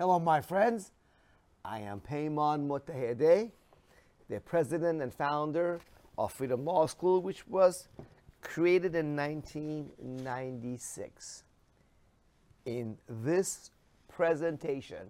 Hello, 0.00 0.18
my 0.18 0.40
friends. 0.40 0.92
I 1.62 1.80
am 1.80 2.00
Peymon 2.00 2.66
Mottahedeh, 2.66 3.50
the 4.30 4.40
president 4.40 5.02
and 5.02 5.12
founder 5.12 5.78
of 6.16 6.32
Freedom 6.32 6.64
Law 6.64 6.86
School, 6.86 7.20
which 7.20 7.46
was 7.46 7.88
created 8.40 8.94
in 8.94 9.14
1996. 9.14 11.44
In 12.64 12.96
this 13.10 13.72
presentation, 14.08 15.06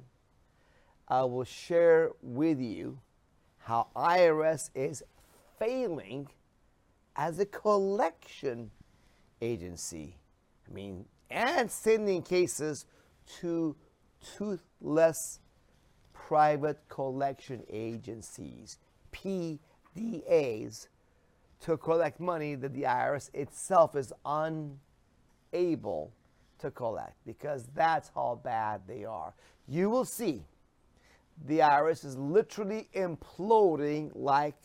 I 1.07 1.23
will 1.23 1.45
share 1.45 2.11
with 2.21 2.59
you 2.59 2.99
how 3.59 3.87
IRS 3.95 4.71
is 4.75 5.05
failing 5.57 6.27
as 7.15 7.39
a 7.39 7.47
collection 7.47 8.73
agency. 9.41 10.17
I 10.69 10.73
mean, 10.75 11.05
and 11.31 11.71
sending 11.71 12.23
cases 12.23 12.87
to 13.41 13.77
toothless 14.37 15.41
private 16.13 16.79
collection 16.89 17.63
agencies, 17.71 18.79
PDAs, 19.13 20.89
to 21.63 21.77
collect 21.77 22.21
money 22.21 22.55
that 22.55 22.73
the 22.73 22.83
IRS 22.83 23.35
itself 23.35 23.97
is 23.97 24.13
unable 24.25 26.13
to 26.59 26.71
collect 26.71 27.17
because 27.27 27.67
that's 27.75 28.11
how 28.15 28.41
bad 28.43 28.83
they 28.87 29.05
are. 29.05 29.35
You 29.69 29.91
will 29.91 30.05
see 30.05 30.43
the 31.47 31.59
IRS 31.61 32.05
is 32.05 32.17
literally 32.17 32.89
imploding 32.95 34.11
like 34.15 34.57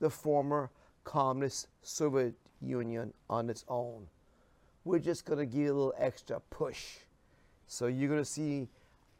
the 0.00 0.10
former 0.10 0.70
communist 1.04 1.68
Soviet 1.82 2.34
Union 2.60 3.12
on 3.30 3.50
its 3.50 3.64
own. 3.68 4.06
We're 4.84 4.98
just 4.98 5.24
going 5.24 5.38
to 5.38 5.46
give 5.46 5.66
it 5.66 5.70
a 5.70 5.74
little 5.74 5.94
extra 5.98 6.40
push. 6.50 6.98
So 7.66 7.86
you're 7.86 8.08
going 8.08 8.22
to 8.22 8.30
see 8.30 8.68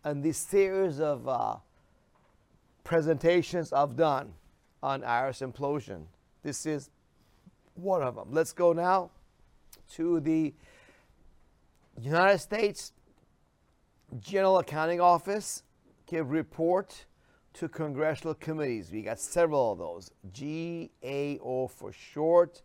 in 0.05 0.21
this 0.21 0.39
series 0.39 1.01
of 1.01 1.27
uh, 1.29 1.57
presentations 2.83 3.73
I've 3.73 3.97
done 3.97 4.35
on 4.83 5.03
IRS 5.03 5.51
implosion. 5.51 6.05
This 6.43 6.67
is 6.67 6.91
one 7.75 8.03
of 8.03 8.15
them. 8.15 8.29
Let's 8.31 8.53
go 8.53 8.73
now 8.73 9.11
to 9.95 10.21
the 10.21 10.55
United 12.01 12.39
States 12.39 12.93
General 14.21 14.59
Accounting 14.59 15.01
Office 15.01 15.63
give 16.07 16.31
report 16.31 17.07
to 17.55 17.69
congressional 17.69 18.35
committees. 18.35 18.91
We 18.93 19.03
got 19.03 19.19
several 19.19 19.73
of 19.73 19.79
those. 19.79 20.11
GAO 20.33 21.69
for 21.69 21.93
short. 21.93 22.63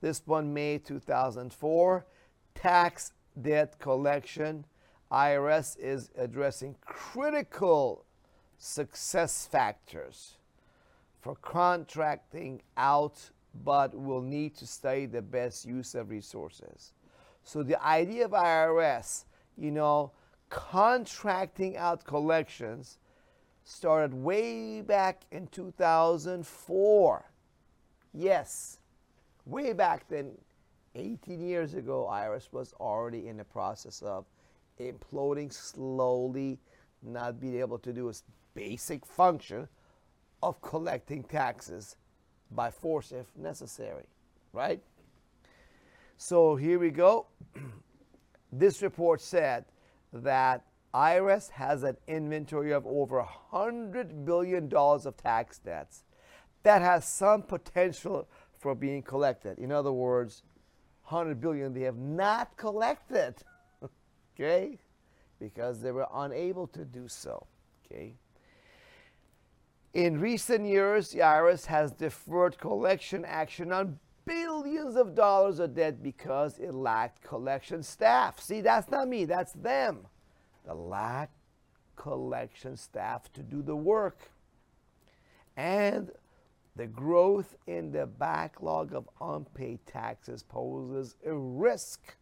This 0.00 0.22
one, 0.24 0.54
May 0.54 0.78
2004. 0.78 2.06
Tax 2.54 3.12
debt 3.40 3.78
collection. 3.78 4.64
IRS 5.10 5.78
is 5.78 6.10
addressing 6.16 6.76
critical 6.84 8.04
success 8.58 9.46
factors 9.50 10.36
for 11.20 11.34
contracting 11.36 12.62
out, 12.76 13.30
but 13.64 13.94
will 13.94 14.20
need 14.20 14.54
to 14.56 14.66
study 14.66 15.06
the 15.06 15.22
best 15.22 15.64
use 15.64 15.94
of 15.94 16.10
resources. 16.10 16.92
So 17.42 17.62
the 17.62 17.82
idea 17.84 18.26
of 18.26 18.32
IRS, 18.32 19.24
you 19.56 19.70
know, 19.70 20.12
contracting 20.50 21.76
out 21.76 22.04
collections 22.04 22.98
started 23.64 24.14
way 24.14 24.80
back 24.80 25.22
in 25.30 25.46
2004. 25.48 27.30
Yes, 28.14 28.78
way 29.44 29.72
back 29.72 30.08
then, 30.08 30.32
18 30.94 31.40
years 31.46 31.74
ago, 31.74 32.08
IRS 32.10 32.52
was 32.52 32.72
already 32.80 33.28
in 33.28 33.36
the 33.36 33.44
process 33.44 34.02
of 34.02 34.24
imploding 34.80 35.52
slowly, 35.52 36.58
not 37.02 37.40
being 37.40 37.58
able 37.60 37.78
to 37.78 37.92
do 37.92 38.08
its 38.08 38.24
basic 38.54 39.04
function 39.04 39.68
of 40.42 40.60
collecting 40.62 41.22
taxes 41.24 41.96
by 42.50 42.70
force 42.70 43.12
if 43.12 43.26
necessary, 43.36 44.06
right? 44.52 44.82
So 46.16 46.56
here 46.56 46.78
we 46.78 46.90
go. 46.90 47.26
this 48.52 48.82
report 48.82 49.20
said 49.20 49.64
that 50.12 50.64
IRS 50.94 51.50
has 51.50 51.82
an 51.82 51.96
inventory 52.06 52.72
of 52.72 52.86
over 52.86 53.24
$100 53.52 54.24
billion 54.24 54.72
of 54.72 55.16
tax 55.16 55.58
debts 55.58 56.04
that 56.62 56.82
has 56.82 57.06
some 57.06 57.42
potential 57.42 58.28
for 58.58 58.74
being 58.74 59.02
collected. 59.02 59.58
In 59.58 59.70
other 59.70 59.92
words, 59.92 60.42
100 61.04 61.40
billion 61.40 61.72
they 61.72 61.82
have 61.82 61.96
not 61.96 62.56
collected. 62.56 63.36
Okay? 64.38 64.78
Because 65.38 65.80
they 65.80 65.92
were 65.92 66.06
unable 66.12 66.66
to 66.68 66.84
do 66.84 67.08
so. 67.08 67.46
Okay? 67.86 68.14
In 69.94 70.20
recent 70.20 70.66
years, 70.66 71.10
the 71.10 71.20
IRS 71.20 71.66
has 71.66 71.92
deferred 71.92 72.58
collection 72.58 73.24
action 73.24 73.72
on 73.72 73.98
billions 74.26 74.96
of 74.96 75.14
dollars 75.14 75.58
of 75.58 75.74
debt 75.74 76.02
because 76.02 76.58
it 76.58 76.74
lacked 76.74 77.22
collection 77.22 77.82
staff. 77.82 78.38
See, 78.38 78.60
that's 78.60 78.90
not 78.90 79.08
me, 79.08 79.24
that's 79.24 79.52
them. 79.52 80.06
The 80.66 80.74
lack 80.74 81.30
collection 81.96 82.76
staff 82.76 83.32
to 83.32 83.42
do 83.42 83.62
the 83.62 83.74
work. 83.74 84.30
And 85.56 86.10
the 86.76 86.86
growth 86.86 87.56
in 87.66 87.90
the 87.90 88.06
backlog 88.06 88.94
of 88.94 89.08
unpaid 89.20 89.80
taxes 89.86 90.44
poses 90.44 91.16
a 91.26 91.34
risk 91.34 92.14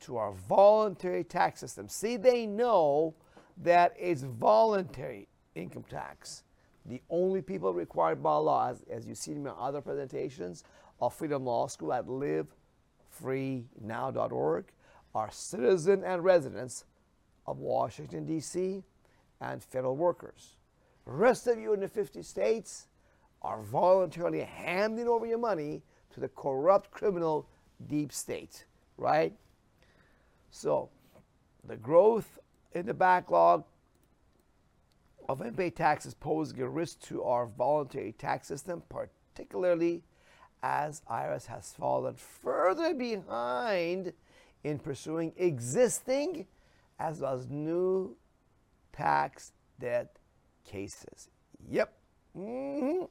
to 0.00 0.16
our 0.16 0.32
voluntary 0.32 1.24
tax 1.24 1.60
system. 1.60 1.88
See, 1.88 2.16
they 2.16 2.46
know 2.46 3.14
that 3.62 3.94
it's 3.98 4.22
voluntary 4.22 5.28
income 5.54 5.84
tax. 5.88 6.42
The 6.84 7.00
only 7.10 7.42
people 7.42 7.72
required 7.72 8.22
by 8.22 8.36
law, 8.36 8.70
as, 8.70 8.84
as 8.90 9.06
you've 9.06 9.18
seen 9.18 9.36
in 9.36 9.42
my 9.42 9.50
other 9.50 9.80
presentations 9.80 10.62
of 11.00 11.14
Freedom 11.14 11.44
Law 11.44 11.66
School 11.66 11.92
at 11.92 12.06
livefreenow.org, 12.06 14.64
are 15.14 15.30
citizens 15.30 16.04
and 16.04 16.22
residents 16.22 16.84
of 17.46 17.58
Washington, 17.58 18.26
D.C., 18.26 18.82
and 19.40 19.62
federal 19.62 19.96
workers. 19.96 20.56
The 21.04 21.12
rest 21.12 21.46
of 21.46 21.58
you 21.58 21.72
in 21.72 21.80
the 21.80 21.88
50 21.88 22.22
states 22.22 22.86
are 23.42 23.62
voluntarily 23.62 24.40
handing 24.40 25.08
over 25.08 25.26
your 25.26 25.38
money 25.38 25.82
to 26.12 26.20
the 26.20 26.28
corrupt 26.28 26.90
criminal 26.90 27.48
deep 27.88 28.12
state, 28.12 28.64
right? 28.96 29.32
So, 30.50 30.90
the 31.64 31.76
growth 31.76 32.38
in 32.72 32.86
the 32.86 32.94
backlog 32.94 33.64
of 35.28 35.40
unpaid 35.40 35.76
taxes 35.76 36.14
poses 36.14 36.58
a 36.58 36.68
risk 36.68 37.00
to 37.02 37.22
our 37.24 37.46
voluntary 37.46 38.12
tax 38.12 38.46
system, 38.48 38.82
particularly 38.88 40.02
as 40.62 41.02
IRS 41.10 41.46
has 41.46 41.72
fallen 41.72 42.14
further 42.14 42.94
behind 42.94 44.12
in 44.64 44.78
pursuing 44.78 45.32
existing 45.36 46.46
as 46.98 47.20
well 47.20 47.34
as 47.34 47.48
new 47.48 48.16
tax 48.92 49.52
debt 49.78 50.16
cases. 50.64 51.28
Yep. 51.70 51.92
Mm-hmm. 52.36 53.04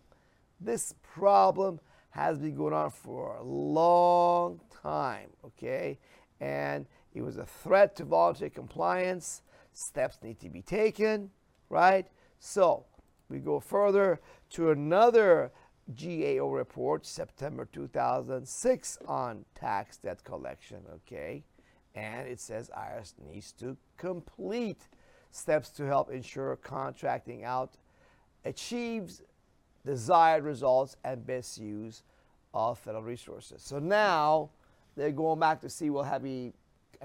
This 0.60 0.96
problem 1.02 1.80
has 2.10 2.40
been 2.40 2.56
going 2.56 2.74
on 2.74 2.92
for 2.92 3.36
a 3.36 3.44
long 3.44 4.60
time, 4.82 5.30
okay? 5.44 6.00
And 6.40 6.86
it 7.16 7.22
was 7.24 7.38
a 7.38 7.46
threat 7.46 7.96
to 7.96 8.04
voluntary 8.04 8.50
compliance. 8.50 9.42
Steps 9.74 10.20
need 10.22 10.40
to 10.42 10.50
be 10.50 10.62
taken, 10.62 11.32
right? 11.70 12.06
So 12.40 12.86
we 13.30 13.40
go 13.40 13.60
further 13.60 14.20
to 14.52 14.72
another 14.72 15.52
GAO 15.98 16.50
report, 16.50 17.06
September 17.06 17.68
2006, 17.72 18.98
on 19.08 19.46
tax 19.56 19.98
debt 19.98 20.24
collection, 20.24 20.82
okay? 20.94 21.44
And 21.96 22.28
it 22.28 22.40
says 22.40 22.70
IRS 22.78 23.14
needs 23.32 23.54
to 23.54 23.78
complete 23.98 24.90
steps 25.32 25.70
to 25.70 25.86
help 25.86 26.12
ensure 26.12 26.58
contracting 26.58 27.46
out 27.46 27.76
achieves 28.44 29.22
desired 29.86 30.44
results 30.44 30.98
and 31.06 31.26
best 31.26 31.58
use 31.58 32.04
of 32.54 32.78
federal 32.78 33.04
resources. 33.04 33.62
So 33.62 33.80
now 33.80 34.50
they're 34.96 35.12
going 35.12 35.40
back 35.40 35.62
to 35.62 35.70
see, 35.70 35.90
well, 35.90 36.04
have 36.04 36.24
we 36.24 36.54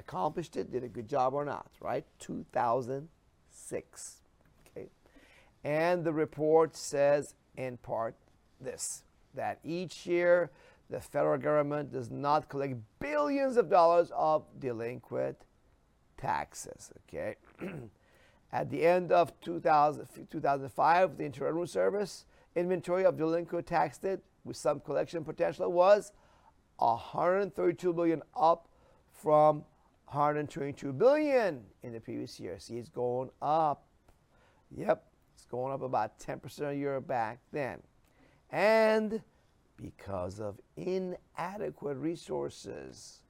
accomplished 0.01 0.57
it? 0.57 0.73
Did 0.73 0.83
a 0.83 0.89
good 0.89 1.09
job 1.09 1.35
or 1.35 1.45
not, 1.45 1.71
right? 1.81 2.05
2006. 2.19 4.23
Okay. 4.67 4.89
And 5.63 6.05
the 6.05 6.13
report 6.13 6.77
says 6.77 7.35
in 7.57 7.77
part 7.77 8.17
this 8.61 9.05
that 9.35 9.59
each 9.65 10.07
year 10.07 10.51
the 10.89 11.01
federal 11.01 11.39
government 11.39 11.93
does 11.93 12.11
not 12.11 12.49
collect 12.49 12.75
billions 12.99 13.57
of 13.57 13.71
dollars 13.71 14.11
of 14.15 14.45
delinquent 14.59 15.37
taxes. 16.17 16.91
Okay. 17.09 17.37
At 18.53 18.69
the 18.69 18.85
end 18.85 19.13
of 19.13 19.33
2000, 19.43 20.09
2005, 20.29 21.17
the 21.17 21.25
Internal 21.25 21.53
Revenue 21.53 21.67
Service 21.67 22.25
inventory 22.57 23.05
of 23.05 23.17
delinquent 23.17 23.67
tax 23.67 23.99
debt 23.99 24.21
with 24.45 24.57
some 24.57 24.81
collection 24.81 25.25
potential 25.25 25.71
was 25.71 26.13
132 26.79 27.93
billion 27.93 28.23
up 28.37 28.69
from 29.13 29.65
122 30.13 30.93
billion 30.93 31.63
in 31.85 31.93
the 31.93 32.01
previous 32.01 32.41
year. 32.41 32.59
See, 32.59 32.79
it's 32.79 32.89
going 32.89 33.31
up. 33.41 33.85
Yep, 34.77 35.05
it's 35.35 35.45
going 35.45 35.73
up 35.73 35.83
about 35.83 36.19
10% 36.19 36.71
a 36.71 36.75
year 36.75 37.01
back 37.01 37.39
then. 37.53 37.81
And 38.51 39.23
because 39.77 40.41
of 40.41 40.61
inadequate 40.77 41.97
resources 41.97 43.23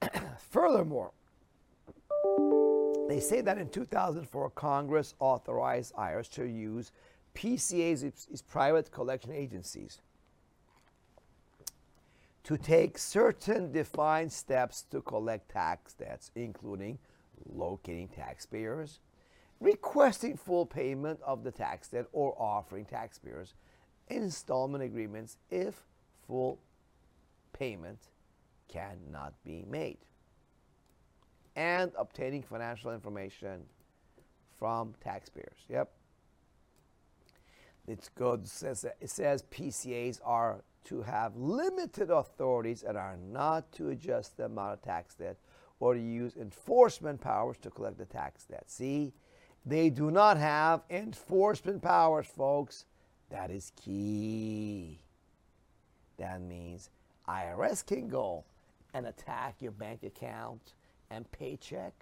Furthermore, 0.49 1.11
they 3.09 3.19
say 3.19 3.41
that 3.41 3.57
in 3.57 3.69
2004, 3.69 4.51
Congress 4.51 5.15
authorized 5.19 5.95
IRS 5.95 6.29
to 6.29 6.45
use 6.45 6.91
PCAs, 7.33 8.03
its 8.03 8.41
private 8.43 8.91
collection 8.91 9.31
agencies, 9.31 9.99
to 12.43 12.55
take 12.55 12.99
certain 12.99 13.71
defined 13.71 14.31
steps 14.31 14.83
to 14.91 15.01
collect 15.01 15.49
tax 15.49 15.93
debts, 15.93 16.29
including 16.35 16.99
locating 17.51 18.07
taxpayers, 18.07 18.99
requesting 19.59 20.37
full 20.37 20.67
payment 20.67 21.19
of 21.25 21.43
the 21.43 21.51
tax 21.51 21.87
debt, 21.87 22.05
or 22.11 22.35
offering 22.39 22.85
taxpayers 22.85 23.55
installment 24.09 24.83
agreements 24.83 25.37
if 25.49 25.83
full 26.27 26.59
payment 27.53 27.99
cannot 28.67 29.33
be 29.43 29.65
made, 29.67 29.97
and 31.59 31.91
obtaining 31.97 32.41
financial 32.41 32.93
information 32.93 33.59
from 34.57 34.93
taxpayers. 35.03 35.57
Yep. 35.67 35.91
It's 37.85 38.07
good. 38.07 38.43
It 38.43 38.47
says, 38.47 38.85
it 38.85 39.09
says 39.09 39.43
PCAs 39.51 40.21
are 40.23 40.63
to 40.85 41.01
have 41.01 41.35
limited 41.35 42.11
authorities 42.11 42.83
and 42.83 42.97
are 42.97 43.17
not 43.17 43.69
to 43.73 43.89
adjust 43.89 44.37
the 44.37 44.45
amount 44.45 44.71
of 44.71 44.81
tax 44.81 45.15
debt 45.15 45.35
or 45.81 45.95
to 45.95 45.99
use 45.99 46.37
enforcement 46.37 47.19
powers 47.19 47.57
to 47.57 47.69
collect 47.69 47.97
the 47.97 48.05
tax 48.05 48.45
debt. 48.45 48.63
See, 48.67 49.11
they 49.65 49.89
do 49.89 50.11
not 50.11 50.37
have 50.37 50.83
enforcement 50.89 51.81
powers, 51.81 52.25
folks. 52.25 52.85
That 53.31 53.51
is 53.51 53.73
key. 53.75 55.01
That 56.17 56.41
means 56.41 56.89
IRS 57.27 57.85
can 57.85 58.07
go 58.07 58.45
and 58.93 59.07
attack 59.07 59.55
your 59.59 59.73
bank 59.73 60.03
account 60.03 60.73
and 61.11 61.29
paycheck 61.31 61.93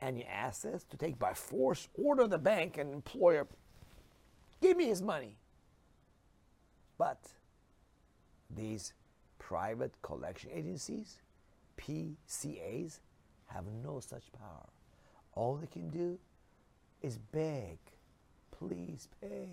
and 0.00 0.18
your 0.18 0.28
assets 0.28 0.84
to 0.90 0.96
take 0.96 1.18
by 1.18 1.32
force, 1.32 1.88
order 1.94 2.26
the 2.26 2.38
bank 2.38 2.76
and 2.76 2.92
employer, 2.92 3.46
give 4.60 4.76
me 4.76 4.86
his 4.86 5.00
money. 5.00 5.36
But 6.98 7.20
these 8.54 8.92
private 9.38 9.92
collection 10.02 10.50
agencies, 10.52 11.18
PCAs, 11.78 12.98
have 13.46 13.64
no 13.84 14.00
such 14.00 14.24
power. 14.32 14.68
All 15.34 15.56
they 15.56 15.66
can 15.66 15.88
do 15.88 16.18
is 17.00 17.18
beg, 17.18 17.78
please 18.50 19.08
pay. 19.20 19.48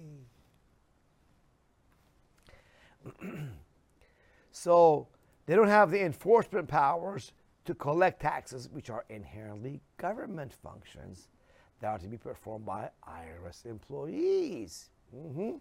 so 4.51 5.07
they 5.45 5.55
don't 5.55 5.67
have 5.67 5.91
the 5.91 6.03
enforcement 6.03 6.67
powers 6.67 7.31
to 7.69 7.75
collect 7.75 8.19
taxes, 8.19 8.67
which 8.71 8.89
are 8.89 9.05
inherently 9.09 9.79
government 9.97 10.51
functions 10.51 11.27
that 11.79 11.87
are 11.87 11.99
to 11.99 12.07
be 12.07 12.17
performed 12.17 12.65
by 12.65 12.89
IRS 13.07 13.63
employees. 13.67 14.89
Mm-hmm. 15.15 15.57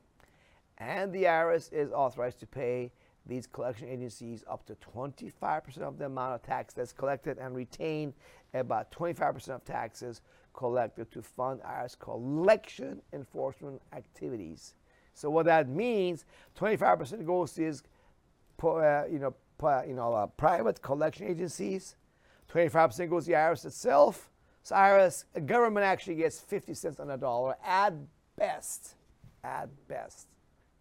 And 0.78 1.12
the 1.12 1.24
IRS 1.24 1.70
is 1.70 1.92
authorized 1.92 2.40
to 2.40 2.46
pay 2.46 2.92
these 3.26 3.46
collection 3.46 3.90
agencies 3.90 4.42
up 4.48 4.64
to 4.68 4.76
25% 4.96 5.82
of 5.82 5.98
the 5.98 6.06
amount 6.06 6.36
of 6.36 6.42
tax 6.42 6.72
that's 6.72 6.94
collected 6.94 7.36
and 7.36 7.54
retain 7.54 8.14
about 8.54 8.90
25% 8.90 9.50
of 9.50 9.64
taxes 9.66 10.22
collected 10.54 11.12
to 11.12 11.20
fund 11.20 11.60
IRS 11.60 11.98
collection 11.98 13.02
enforcement 13.12 13.82
activities. 13.92 14.72
So 15.12 15.28
what 15.28 15.44
that 15.44 15.68
means, 15.68 16.24
25% 16.58 17.26
goes 17.26 17.52
to 17.52 17.60
these, 17.60 17.82
uh, 18.64 19.04
you 19.10 19.18
know, 19.18 19.34
you 19.62 19.94
know, 19.94 20.14
uh, 20.14 20.26
private 20.26 20.80
collection 20.82 21.26
agencies. 21.26 21.96
25% 22.52 23.10
goes 23.10 23.24
to 23.24 23.30
the 23.30 23.36
IRS 23.36 23.64
itself. 23.66 24.30
So 24.62 24.74
IRS, 24.74 25.24
government 25.46 25.84
actually 25.84 26.16
gets 26.16 26.40
50 26.40 26.74
cents 26.74 27.00
on 27.00 27.10
a 27.10 27.16
dollar 27.16 27.56
at 27.64 27.94
best, 28.36 28.94
at 29.44 29.68
best. 29.88 30.28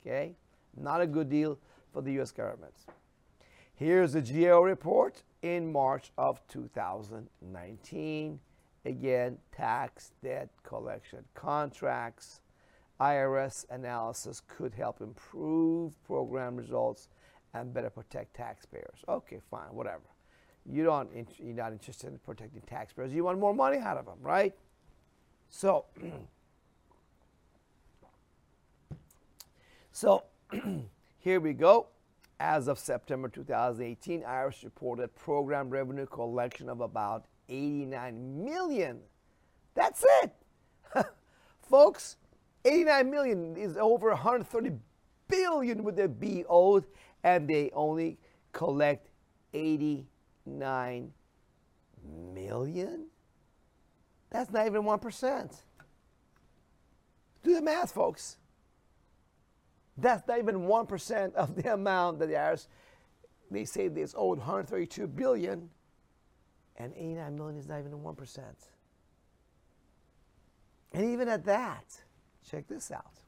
Okay? 0.05 0.35
Not 0.75 1.01
a 1.01 1.07
good 1.07 1.29
deal 1.29 1.57
for 1.91 2.01
the 2.01 2.19
US 2.21 2.31
government. 2.31 2.73
Here's 3.75 4.13
the 4.13 4.21
GAO 4.21 4.61
report 4.61 5.23
in 5.41 5.71
March 5.71 6.11
of 6.17 6.45
2019. 6.47 8.39
Again, 8.85 9.37
tax 9.55 10.11
debt 10.23 10.49
collection 10.63 11.23
contracts. 11.33 12.41
IRS 12.99 13.65
analysis 13.69 14.41
could 14.47 14.73
help 14.73 15.01
improve 15.01 15.91
program 16.05 16.55
results 16.55 17.09
and 17.61 17.73
better 17.73 17.89
protect 17.89 18.35
taxpayers. 18.35 18.99
Okay, 19.07 19.39
fine, 19.49 19.69
whatever. 19.71 20.03
You 20.65 20.83
don't, 20.83 21.09
you're 21.39 21.55
not 21.55 21.71
interested 21.71 22.07
in 22.07 22.17
protecting 22.19 22.61
taxpayers. 22.67 23.13
You 23.13 23.23
want 23.23 23.39
more 23.39 23.53
money 23.53 23.77
out 23.77 23.97
of 23.97 24.05
them, 24.05 24.17
right? 24.21 24.53
So, 25.49 25.85
So 29.97 30.25
here 31.17 31.39
we 31.39 31.53
go. 31.53 31.87
As 32.39 32.67
of 32.67 32.77
September 32.77 33.29
2018, 33.29 34.21
IRS 34.21 34.63
reported 34.63 35.15
program 35.15 35.71
revenue 35.71 36.05
collection 36.05 36.69
of 36.69 36.81
about 36.81 37.25
89 37.49 38.45
million. 38.45 38.99
That's 39.73 40.05
it. 40.21 40.33
Folks, 41.67 42.17
89 42.63 43.09
million 43.09 43.57
is 43.57 43.75
over 43.75 44.09
130 44.09 44.73
billion 45.27 45.83
would 45.83 45.95
they 45.95 46.05
be 46.05 46.45
owed, 46.47 46.85
and 47.35 47.47
they 47.47 47.69
only 47.73 48.17
collect 48.53 49.09
89 49.53 51.13
million? 52.33 53.05
That's 54.29 54.51
not 54.51 54.65
even 54.65 54.83
1%. 54.83 55.55
Do 57.43 57.53
the 57.55 57.61
math, 57.61 57.91
folks. 57.91 58.37
That's 59.97 60.27
not 60.27 60.37
even 60.37 60.61
1% 60.61 61.33
of 61.33 61.55
the 61.55 61.73
amount 61.73 62.19
that 62.19 62.27
the 62.27 62.35
IRS, 62.35 62.67
they 63.49 63.65
say 63.65 63.87
this 63.87 64.13
owed 64.17 64.37
132 64.37 65.07
billion, 65.07 65.69
and 66.77 66.93
89 66.95 67.37
million 67.37 67.57
is 67.57 67.67
not 67.67 67.79
even 67.79 67.91
1%. 67.91 68.39
And 70.93 71.05
even 71.05 71.27
at 71.27 71.45
that, 71.45 71.85
check 72.49 72.67
this 72.67 72.91
out. 72.91 73.19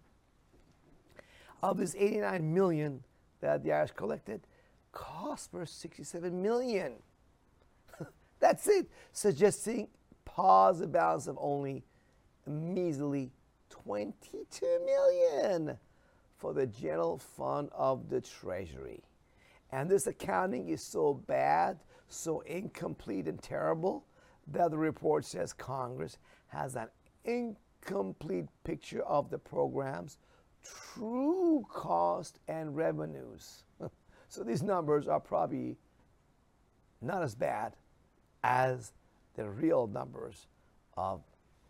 Of 1.61 1.77
this 1.77 1.95
89 1.95 2.53
million 2.53 3.03
that 3.41 3.63
the 3.63 3.69
IRS 3.69 3.95
collected, 3.95 4.41
cost 4.91 5.51
for 5.51 5.65
67 5.65 6.41
million. 6.41 6.93
That's 8.39 8.67
it, 8.67 8.89
suggesting 9.11 9.87
positive 10.25 10.91
balance 10.91 11.27
of 11.27 11.37
only 11.39 11.83
measly 12.45 13.31
22 13.69 14.65
million. 14.85 15.77
for 16.37 16.53
the 16.53 16.65
general 16.67 17.17
fund 17.17 17.69
of 17.73 18.09
the 18.09 18.21
Treasury. 18.21 19.03
And 19.73 19.89
this 19.89 20.07
accounting 20.07 20.69
is 20.69 20.81
so 20.81 21.13
bad, 21.13 21.77
so 22.07 22.39
incomplete 22.41 23.27
and 23.27 23.41
terrible 23.41 24.05
that 24.47 24.71
the 24.71 24.77
report 24.77 25.25
says 25.25 25.51
Congress 25.51 26.17
has 26.47 26.75
an 26.77 26.87
incomplete 27.25 28.45
picture 28.63 29.03
of 29.03 29.29
the 29.29 29.37
program's 29.37 30.17
true 30.63 31.65
cost 31.69 32.39
and 32.47 32.75
revenues. 32.75 33.63
so 34.27 34.43
these 34.43 34.61
numbers 34.61 35.07
are 35.07 35.19
probably 35.19 35.77
not 37.01 37.23
as 37.23 37.35
bad 37.35 37.73
as 38.43 38.93
the 39.35 39.49
real 39.49 39.87
numbers 39.87 40.47
of, 40.97 41.21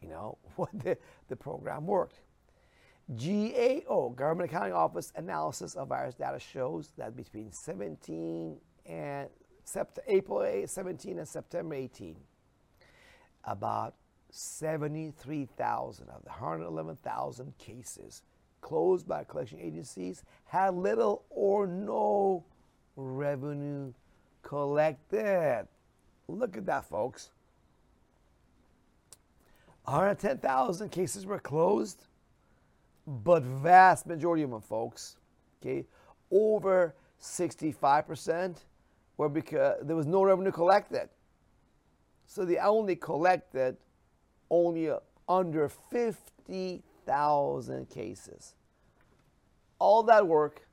you 0.02 0.10
know, 0.10 0.38
what 0.56 0.70
the, 0.80 0.98
the 1.28 1.36
program 1.36 1.86
worked. 1.86 2.22
GAO, 3.16 4.14
Government 4.16 4.52
Accounting 4.52 4.74
Office 4.74 5.12
analysis 5.16 5.76
of 5.76 5.90
IRS 5.90 6.16
data 6.18 6.40
shows 6.40 6.92
that 6.98 7.16
between 7.16 7.52
17 7.52 8.58
and 8.86 9.30
sept- 9.66 9.98
April 10.08 10.64
17 10.66 11.18
and 11.18 11.28
September 11.28 11.74
18, 11.74 12.16
about 13.46 13.96
73,000 14.32 16.08
of 16.10 16.24
the 16.24 16.30
111,000 16.30 17.58
cases 17.58 18.22
closed 18.62 19.08
by 19.08 19.24
collection 19.24 19.60
agencies 19.60 20.24
had 20.46 20.76
little 20.76 21.24
or 21.30 21.68
no 21.68 22.44
revenue 22.96 23.94
collected. 24.42 25.68
Look 26.28 26.58
at 26.58 26.66
that, 26.66 26.86
folks. 26.86 27.32
110,000 29.86 30.90
cases 30.90 31.26
were 31.26 31.40
closed, 31.40 32.06
but 33.08 33.42
vast 33.42 34.06
majority 34.06 34.44
of 34.44 34.52
them, 34.52 34.62
folks, 34.62 35.18
okay, 35.62 35.86
over 36.30 36.94
65% 37.20 38.58
were 39.18 39.30
because 39.30 39.78
there 39.82 39.96
was 39.96 40.06
no 40.06 40.24
revenue 40.24 40.52
collected. 40.52 41.10
So 42.28 42.46
they 42.46 42.58
only 42.58 42.96
collected 42.96 43.78
only 44.52 44.92
under 45.28 45.70
50,000 47.10 47.90
cases. 47.90 48.54
All 49.80 50.04
that 50.04 50.28
work, 50.28 50.68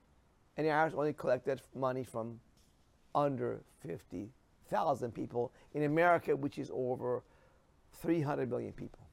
and 0.55 0.67
the 0.67 0.71
IRS 0.71 0.93
only 0.93 1.13
collected 1.13 1.61
money 1.75 2.03
from 2.03 2.39
under 3.15 3.61
50,000 3.79 5.13
people 5.13 5.51
in 5.73 5.83
America, 5.83 6.35
which 6.35 6.59
is 6.59 6.69
over 6.73 7.23
300 8.01 8.49
million 8.49 8.71
people 8.71 9.07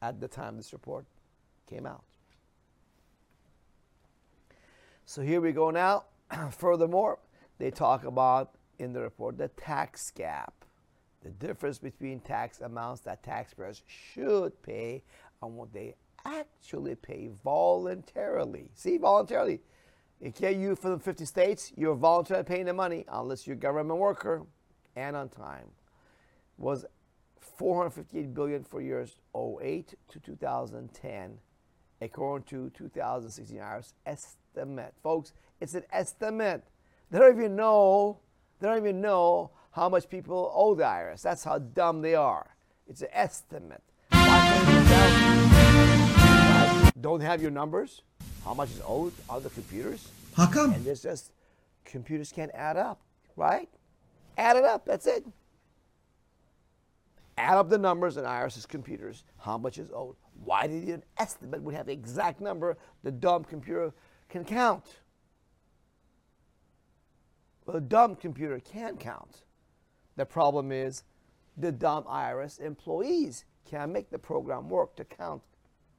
at 0.00 0.18
the 0.20 0.28
time 0.28 0.56
this 0.56 0.72
report 0.72 1.04
came 1.68 1.86
out. 1.86 2.04
So 5.04 5.20
here 5.20 5.40
we 5.40 5.52
go 5.52 5.70
now. 5.70 6.04
Furthermore, 6.52 7.18
they 7.58 7.70
talk 7.70 8.04
about 8.04 8.54
in 8.78 8.94
the 8.94 9.00
report 9.00 9.36
the 9.36 9.48
tax 9.48 10.10
gap, 10.10 10.54
the 11.22 11.30
difference 11.30 11.78
between 11.78 12.20
tax 12.20 12.60
amounts 12.60 13.02
that 13.02 13.22
taxpayers 13.22 13.82
should 13.86 14.60
pay 14.62 15.02
and 15.42 15.56
what 15.56 15.72
they 15.72 15.96
actually 16.24 16.94
pay 16.94 17.30
voluntarily. 17.42 18.70
See, 18.74 18.96
voluntarily. 18.96 19.60
You 20.20 20.76
from 20.76 20.92
the 20.92 21.00
50 21.00 21.24
states, 21.24 21.72
you're 21.76 21.96
voluntarily 21.96 22.44
paying 22.44 22.66
the 22.66 22.72
money 22.72 23.04
unless 23.08 23.46
you're 23.46 23.56
a 23.56 23.58
government 23.58 23.98
worker 23.98 24.46
and 24.94 25.16
on 25.16 25.28
time. 25.28 25.68
Was 26.58 26.84
458 27.40 28.32
billion 28.32 28.62
for 28.62 28.80
years 28.80 29.16
08 29.36 29.94
to 30.08 30.20
2010, 30.20 31.38
according 32.00 32.44
to 32.46 32.70
2016 32.70 33.58
IRS 33.58 33.94
estimate. 34.06 34.94
Folks, 35.02 35.32
it's 35.60 35.74
an 35.74 35.82
estimate. 35.92 36.62
They 37.10 37.18
don't 37.18 37.36
even 37.36 37.56
know. 37.56 38.20
They 38.60 38.68
don't 38.68 38.78
even 38.78 39.00
know 39.00 39.50
how 39.72 39.88
much 39.88 40.08
people 40.08 40.52
owe 40.54 40.76
the 40.76 40.84
IRS. 40.84 41.22
That's 41.22 41.42
how 41.42 41.58
dumb 41.58 42.00
they 42.00 42.14
are. 42.14 42.54
It's 42.88 43.02
an 43.02 43.08
estimate. 43.12 43.82
Don't 47.02 47.20
have 47.20 47.42
your 47.42 47.50
numbers? 47.50 48.02
How 48.44 48.54
much 48.54 48.70
is 48.70 48.80
owed 48.86 49.12
on 49.28 49.42
the 49.42 49.50
computers? 49.50 50.08
How 50.36 50.46
come? 50.46 50.72
And 50.72 50.84
there's 50.84 51.02
just 51.02 51.32
computers 51.84 52.30
can't 52.30 52.52
add 52.54 52.76
up, 52.76 53.02
right? 53.34 53.68
Add 54.38 54.56
it 54.56 54.64
up. 54.64 54.86
That's 54.86 55.06
it. 55.06 55.26
Add 57.36 57.58
up 57.58 57.68
the 57.68 57.78
numbers 57.78 58.16
in 58.18 58.24
IRS's 58.24 58.66
computers. 58.66 59.24
How 59.36 59.58
much 59.58 59.78
is 59.78 59.90
owed? 59.92 60.14
Why 60.44 60.68
did 60.68 60.88
an 60.88 61.02
estimate 61.18 61.60
would 61.62 61.74
have 61.74 61.86
the 61.86 61.92
exact 61.92 62.40
number 62.40 62.76
the 63.02 63.10
dumb 63.10 63.42
computer 63.42 63.92
can 64.28 64.44
count? 64.44 64.84
Well, 67.66 67.74
the 67.74 67.80
dumb 67.80 68.14
computer 68.14 68.60
can 68.60 68.96
count. 68.96 69.42
The 70.16 70.24
problem 70.24 70.70
is 70.70 71.02
the 71.56 71.72
dumb 71.72 72.04
IRS 72.04 72.60
employees 72.60 73.44
can't 73.68 73.90
make 73.90 74.10
the 74.10 74.18
program 74.18 74.68
work 74.68 74.94
to 74.96 75.04
count 75.04 75.42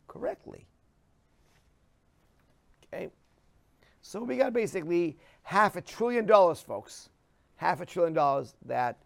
correctly. 0.08 0.68
Okay? 2.94 3.10
So 4.02 4.24
we 4.24 4.38
got 4.38 4.54
basically 4.54 5.18
half 5.44 5.76
a 5.76 5.82
trillion 5.82 6.26
dollars, 6.26 6.62
folks. 6.62 7.10
Half 7.56 7.82
a 7.82 7.86
trillion 7.86 8.14
dollars 8.14 8.56
that 8.66 8.98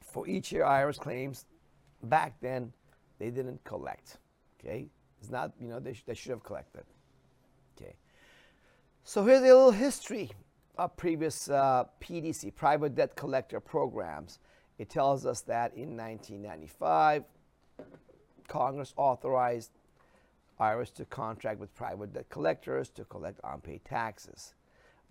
for 0.00 0.26
each 0.26 0.50
year 0.50 0.64
IRS 0.64 0.98
claims 0.98 1.44
back 2.04 2.34
then 2.40 2.72
they 3.18 3.30
didn't 3.30 3.62
collect. 3.64 4.18
Okay? 4.58 4.86
It's 5.20 5.30
not, 5.30 5.52
you 5.60 5.68
know, 5.68 5.78
they, 5.78 5.92
sh- 5.92 6.04
they 6.06 6.14
should 6.14 6.30
have 6.30 6.42
collected. 6.42 6.84
Okay. 7.76 7.94
So 9.04 9.24
here's 9.24 9.40
a 9.40 9.42
little 9.42 9.70
history 9.70 10.30
of 10.78 10.96
previous 10.96 11.50
uh, 11.50 11.84
PDC, 12.00 12.54
private 12.54 12.94
debt 12.94 13.14
collector 13.16 13.60
programs. 13.60 14.38
It 14.78 14.88
tells 14.88 15.26
us 15.26 15.42
that 15.42 15.74
in 15.74 15.94
1995, 15.96 17.24
Congress 18.48 18.94
authorized 18.96 19.70
IRS 20.60 20.94
to 20.94 21.04
contract 21.06 21.58
with 21.58 21.74
private 21.74 22.12
debt 22.12 22.28
collectors 22.28 22.90
to 22.90 23.04
collect 23.04 23.40
unpaid 23.44 23.84
taxes. 23.84 24.54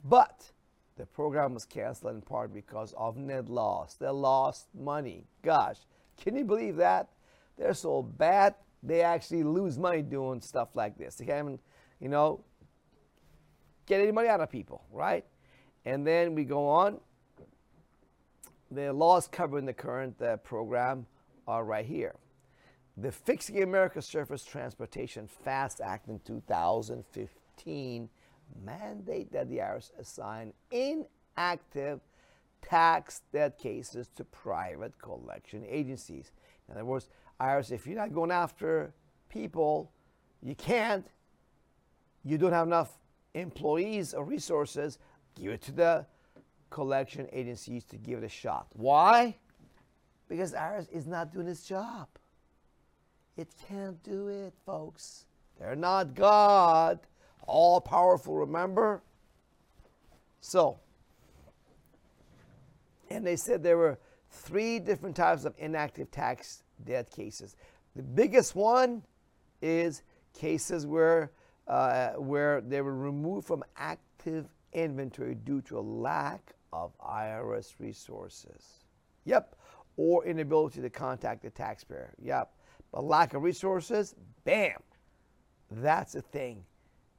But 0.06 0.52
the 0.96 1.06
program 1.06 1.54
was 1.54 1.66
canceled 1.66 2.14
in 2.14 2.22
part 2.22 2.54
because 2.54 2.94
of 2.98 3.18
net 3.18 3.50
loss. 3.50 3.96
They 3.96 4.08
lost 4.10 4.68
money. 4.74 5.26
Gosh, 5.42 5.78
can 6.22 6.36
you 6.36 6.46
believe 6.46 6.76
that? 6.78 7.10
They're 7.58 7.74
so 7.74 8.04
bad, 8.04 8.56
they 8.84 9.02
actually 9.02 9.44
lose 9.44 9.78
money 9.78 10.02
doing 10.02 10.42
stuff 10.42 10.70
like 10.76 10.98
this. 10.98 11.16
They 11.16 11.26
can't 11.26 11.46
even, 11.48 11.60
you 12.00 12.10
know, 12.10 12.42
get 13.86 14.00
any 14.02 14.12
money 14.12 14.30
out 14.30 14.40
of 14.40 14.50
people, 14.50 14.84
right? 14.92 15.26
And 15.86 16.06
then 16.06 16.36
we 16.36 16.46
go 16.46 16.68
on. 16.68 17.00
The 18.72 18.94
laws 18.94 19.28
covering 19.28 19.66
the 19.66 19.74
current 19.74 20.22
uh, 20.22 20.38
program 20.38 21.08
are 21.48 21.66
right 21.66 21.86
here. 21.86 22.16
The 22.98 23.12
Fixing 23.12 23.64
America 23.64 24.02
Surface 24.02 24.44
Transportation 24.44 25.28
FAST 25.28 25.82
Act 25.82 26.10
in 26.10 26.20
2015 26.20 28.10
mandate 28.66 29.32
that 29.32 29.50
the 29.50 29.58
IRS 29.58 29.92
assign 30.00 30.54
inactive 30.72 32.02
tax 32.62 33.22
debt 33.32 33.58
cases 33.58 34.10
to 34.16 34.24
private 34.26 34.98
collection 35.00 35.64
agencies. 35.68 36.32
In 36.68 36.76
other 36.76 36.86
words, 36.86 37.10
IRS, 37.40 37.72
if 37.72 37.88
you're 37.88 37.96
not 37.96 38.14
going 38.14 38.32
after 38.32 38.94
people, 39.30 39.92
you 40.42 40.56
can't, 40.56 41.06
you 42.26 42.38
don't 42.38 42.52
have 42.52 42.68
enough 42.68 42.98
employees 43.34 44.14
or 44.14 44.26
resources, 44.26 45.00
give 45.36 45.54
it 45.54 45.62
to 45.62 45.72
the 45.72 46.06
collection 46.70 47.28
agencies 47.32 47.84
to 47.86 47.98
give 47.98 48.20
it 48.20 48.26
a 48.26 48.30
shot. 48.30 48.68
Why? 48.74 49.38
Because 50.28 50.54
IRS 50.54 50.92
is 50.92 51.08
not 51.08 51.32
doing 51.34 51.48
its 51.48 51.66
job. 51.66 52.08
It 53.38 53.48
can't 53.68 54.02
do 54.04 54.28
it, 54.28 54.54
folks. 54.66 55.26
They're 55.60 55.76
not 55.76 56.16
God, 56.16 57.00
all 57.48 57.82
powerful, 57.82 58.36
remember? 58.36 59.02
So, 60.42 60.80
and 63.10 63.26
they 63.26 63.36
said 63.36 63.64
there 63.64 63.78
were 63.78 64.00
three 64.30 64.80
different 64.80 65.16
types 65.16 65.46
of 65.46 65.54
inactive 65.58 66.12
tax 66.12 66.64
debt 66.86 67.12
cases. 67.12 67.56
The 67.96 68.04
biggest 68.04 68.56
one 68.56 69.04
is 69.62 70.04
cases 70.34 70.86
where, 70.86 71.32
uh, 71.68 72.12
where 72.12 72.62
they 72.62 72.82
were 72.82 72.96
removed 72.96 73.48
from 73.48 73.64
active 73.76 74.48
inventory 74.74 75.36
due 75.36 75.62
to 75.64 75.80
a 75.80 75.82
lack 75.82 76.54
of 76.72 76.92
IRS 77.00 77.74
resources. 77.80 78.86
Yep. 79.26 79.56
Or 79.98 80.26
inability 80.26 80.82
to 80.82 80.90
contact 80.90 81.42
the 81.42 81.50
taxpayer. 81.50 82.14
Yep. 82.22 82.54
But 82.92 83.04
lack 83.04 83.34
of 83.34 83.44
resources, 83.44 84.16
bam. 84.46 84.80
That's 85.72 86.16
a 86.16 86.22
thing. 86.22 86.64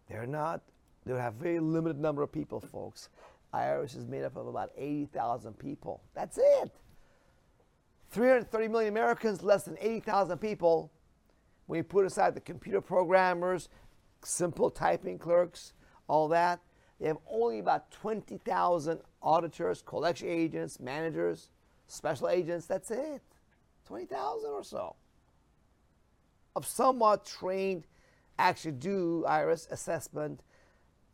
They're 0.08 0.26
not, 0.26 0.62
they 1.06 1.14
have 1.14 1.36
a 1.36 1.42
very 1.42 1.60
limited 1.60 2.00
number 2.00 2.22
of 2.22 2.32
people, 2.32 2.60
folks. 2.60 3.08
IRS 3.54 3.96
is 3.96 4.06
made 4.06 4.24
up 4.24 4.36
of 4.36 4.46
about 4.46 4.70
80,000 4.76 5.58
people. 5.58 6.02
That's 6.14 6.38
it. 6.38 6.72
330 8.10 8.68
million 8.68 8.92
Americans, 8.92 9.42
less 9.42 9.64
than 9.64 9.76
80,000 9.80 10.38
people. 10.38 10.90
When 11.66 11.78
you 11.78 11.84
put 11.84 12.04
aside 12.04 12.34
the 12.34 12.40
computer 12.40 12.80
programmers 12.80 13.68
simple 14.22 14.70
typing 14.70 15.18
clerks, 15.18 15.72
all 16.08 16.28
that. 16.28 16.60
They 17.00 17.06
have 17.06 17.18
only 17.30 17.60
about 17.60 17.90
20,000 17.92 19.00
auditors, 19.22 19.80
collection 19.80 20.28
agents, 20.28 20.80
managers, 20.80 21.48
special 21.86 22.28
agents. 22.28 22.66
That's 22.66 22.90
it. 22.90 23.22
20,000 23.86 24.50
or 24.50 24.62
so 24.62 24.96
of 26.56 26.66
somewhat 26.66 27.24
trained 27.24 27.86
actually 28.38 28.72
do 28.72 29.24
IRS 29.28 29.70
assessment, 29.70 30.42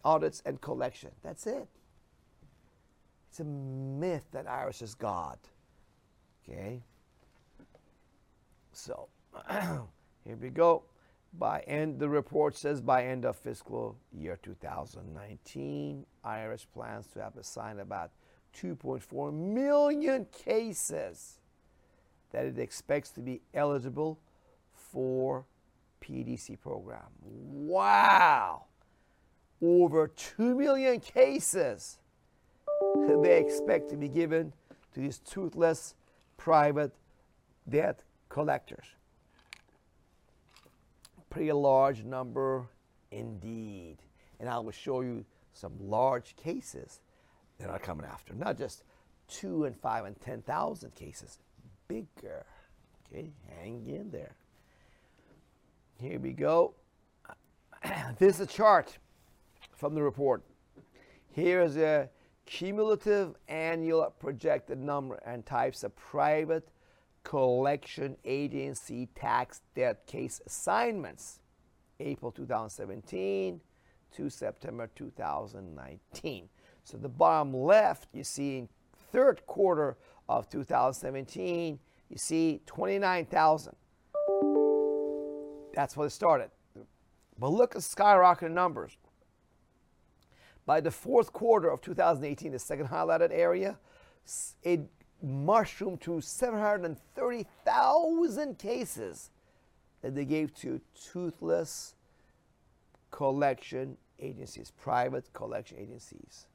audits, 0.05 0.43
and 0.47 0.61
collection. 0.61 1.11
That's 1.23 1.47
it. 1.47 1.69
It's 3.31 3.41
a 3.41 3.45
myth 3.45 4.25
that 4.33 4.47
IRS 4.47 4.83
is 4.83 4.95
God. 4.95 5.39
Okay? 6.49 6.83
So, 8.73 9.09
here 9.51 10.37
we 10.41 10.51
go. 10.51 10.85
By 11.39 11.61
end, 11.61 11.99
the 11.99 12.09
report 12.09 12.57
says 12.57 12.81
by 12.81 13.05
end 13.05 13.27
of 13.27 13.37
fiscal 13.37 13.97
year 14.13 14.39
2019, 14.43 16.07
IRS 16.25 16.67
plans 16.73 17.07
to 17.09 17.23
have 17.23 17.37
assigned 17.37 17.81
about 17.81 18.13
2.4 18.59 19.35
million 19.35 20.27
cases 20.33 21.41
that 22.31 22.47
it 22.47 22.59
expects 22.59 23.11
to 23.11 23.21
be 23.21 23.43
eligible 23.53 24.19
for 24.97 25.45
PDC 26.03 26.59
program. 26.59 27.03
Wow! 27.21 28.65
Over 29.61 30.09
2 30.09 30.55
million 30.55 31.01
cases 31.01 31.99
they 33.23 33.39
expect 33.39 33.91
to 33.91 33.97
be 33.97 34.09
given 34.09 34.55
to 34.95 35.01
these 35.01 35.19
toothless 35.19 35.95
private 36.39 36.95
debt 37.69 38.05
collectors. 38.31 38.87
Pretty 41.29 41.53
large 41.53 42.03
number 42.03 42.67
indeed. 43.11 43.99
And 44.41 44.49
I 44.49 44.59
will 44.61 44.73
show 44.73 45.03
you 45.03 45.27
some 45.53 45.73
large 45.79 46.37
cases 46.37 47.01
that 47.59 47.69
are 47.69 47.79
coming 47.79 48.07
after, 48.07 48.33
not 48.33 48.57
just 48.57 48.83
two 49.29 49.65
and 49.65 49.77
five 49.77 50.07
and 50.07 50.19
10,000 50.23 50.95
cases, 50.95 51.39
bigger. 51.87 52.47
Okay, 53.13 53.35
hang 53.61 53.87
in 53.87 54.11
there. 54.11 54.37
Here 55.99 56.19
we 56.19 56.33
go. 56.33 56.75
this 58.19 58.35
is 58.35 58.41
a 58.41 58.47
chart 58.47 58.99
from 59.77 59.95
the 59.95 60.03
report. 60.03 60.43
Here's 61.33 61.79
a 61.79 62.11
cumulative 62.45 63.35
annual 63.49 64.13
projected 64.19 64.79
number 64.79 65.15
and 65.25 65.47
types 65.47 65.85
of 65.85 65.97
private 65.97 66.69
collection 67.25 68.15
agency 68.27 69.09
tax 69.15 69.63
debt 69.75 70.07
case 70.07 70.43
assignments, 70.45 71.41
April 71.99 72.31
2017 72.31 73.59
to 74.13 74.29
September 74.29 74.91
2019. 74.95 76.49
So 76.85 76.99
the 76.99 77.09
bottom 77.09 77.55
left, 77.55 78.09
you 78.13 78.23
see 78.23 78.59
in 78.59 78.69
third 79.13 79.47
quarter 79.47 79.97
of 80.29 80.51
2017, 80.51 81.79
you 82.11 82.19
see 82.19 82.61
29,000. 82.67 83.75
That's 85.77 85.97
where 85.97 86.07
it 86.07 86.11
started. 86.11 86.51
But 87.39 87.53
look 87.53 87.77
at 87.77 87.83
skyrocketing 87.83 88.53
numbers. 88.53 88.97
By 90.65 90.81
the 90.81 90.91
fourth 90.91 91.35
quarter 91.35 91.69
of 91.69 91.83
2018, 91.83 92.53
the 92.53 92.59
second 92.59 92.89
highlighted 92.89 93.29
area, 93.31 93.77
it 94.63 94.81
mushroomed 95.23 96.01
to 96.01 96.23
730,000 96.23 98.59
cases 98.59 99.31
that 100.01 100.15
they 100.15 100.25
gave 100.25 100.55
to 100.55 100.81
toothless 101.13 101.95
collection 103.11 103.99
agencies, 104.19 104.73
private 104.81 105.31
collection 105.35 105.77
agencies. 105.79 106.47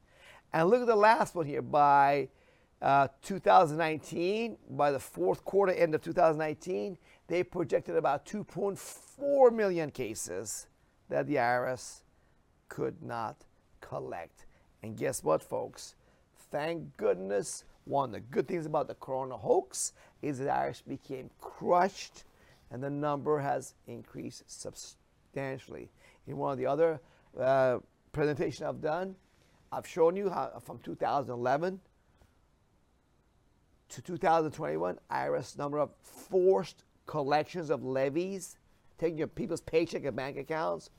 And 0.51 0.67
look 0.67 0.81
at 0.81 0.87
the 0.87 0.95
last 0.95 1.35
one 1.35 1.45
here. 1.45 1.61
By 1.61 2.29
uh, 2.81 3.09
2019, 3.21 4.57
by 4.71 4.91
the 4.91 4.99
fourth 4.99 5.45
quarter 5.45 5.73
end 5.73 5.93
of 5.93 6.01
2019, 6.01 6.97
they 7.31 7.43
projected 7.43 7.95
about 7.95 8.25
2.4 8.25 9.53
million 9.53 9.89
cases 9.89 10.67
that 11.07 11.27
the 11.27 11.35
IRS 11.35 12.01
could 12.67 13.01
not 13.01 13.45
collect. 13.79 14.45
And 14.83 14.97
guess 14.97 15.23
what, 15.23 15.41
folks? 15.41 15.95
Thank 16.51 16.97
goodness, 16.97 17.63
one 17.85 18.09
of 18.09 18.11
the 18.11 18.19
good 18.19 18.49
things 18.49 18.65
about 18.65 18.89
the 18.89 18.95
corona 18.95 19.37
hoax 19.37 19.93
is 20.21 20.39
that 20.39 20.49
IRS 20.49 20.83
became 20.85 21.29
crushed 21.39 22.25
and 22.69 22.83
the 22.83 22.89
number 22.89 23.39
has 23.39 23.75
increased 23.87 24.43
substantially. 24.51 25.89
In 26.27 26.35
one 26.35 26.51
of 26.51 26.57
the 26.57 26.65
other 26.65 26.99
uh, 27.39 27.77
presentations 28.11 28.67
I've 28.67 28.81
done, 28.81 29.15
I've 29.71 29.87
shown 29.87 30.17
you 30.17 30.29
how 30.29 30.51
from 30.65 30.79
2011 30.79 31.79
to 33.87 34.01
2021, 34.01 34.99
IRS 35.09 35.57
number 35.57 35.79
of 35.79 35.91
forced 36.01 36.83
collections 37.11 37.69
of 37.69 37.83
levies, 37.83 38.55
taking 38.97 39.17
your 39.17 39.27
people's 39.27 39.59
paycheck 39.59 40.05
and 40.05 40.15
bank 40.15 40.37
accounts, 40.37 40.89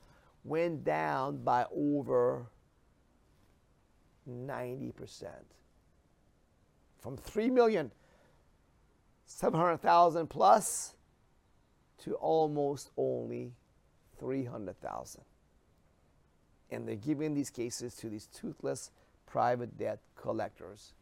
went 0.43 0.83
down 0.83 1.43
by 1.43 1.65
over 1.75 2.45
90%. 4.29 5.25
From 6.99 7.17
3 7.17 7.49
million 7.49 7.91
700,000 9.25 10.27
plus 10.27 10.93
to 12.03 12.13
almost 12.13 12.91
only 12.95 13.51
300,000. 14.19 15.21
And 16.69 16.87
they're 16.87 16.95
giving 16.95 17.33
these 17.33 17.49
cases 17.49 17.95
to 17.95 18.09
these 18.09 18.27
toothless 18.27 18.91
private 19.25 19.79
debt 19.79 19.97
collectors 20.15 20.93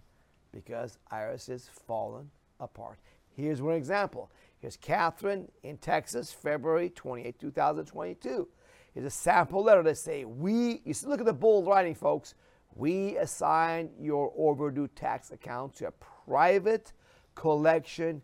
because 0.53 0.99
IRS 1.11 1.47
has 1.47 1.67
fallen 1.67 2.31
apart. 2.61 2.97
Here's 3.35 3.61
one 3.61 3.75
example. 3.75 4.29
Here's 4.61 4.77
Catherine 4.77 5.51
in 5.63 5.77
Texas, 5.77 6.31
February 6.31 6.91
28, 6.91 7.39
2022. 7.39 8.47
Here's 8.93 9.05
a 9.05 9.09
sample 9.09 9.63
letter 9.63 9.81
that 9.81 9.97
say, 9.97 10.23
we, 10.23 10.81
you 10.85 10.93
see, 10.93 11.07
look 11.07 11.19
at 11.19 11.25
the 11.25 11.33
bold 11.33 11.65
writing, 11.65 11.95
folks. 11.95 12.35
We 12.75 13.17
assign 13.17 13.89
your 13.99 14.31
overdue 14.37 14.87
tax 14.89 15.31
account 15.31 15.75
to 15.77 15.87
a 15.87 15.91
private 15.91 16.93
collection 17.33 18.21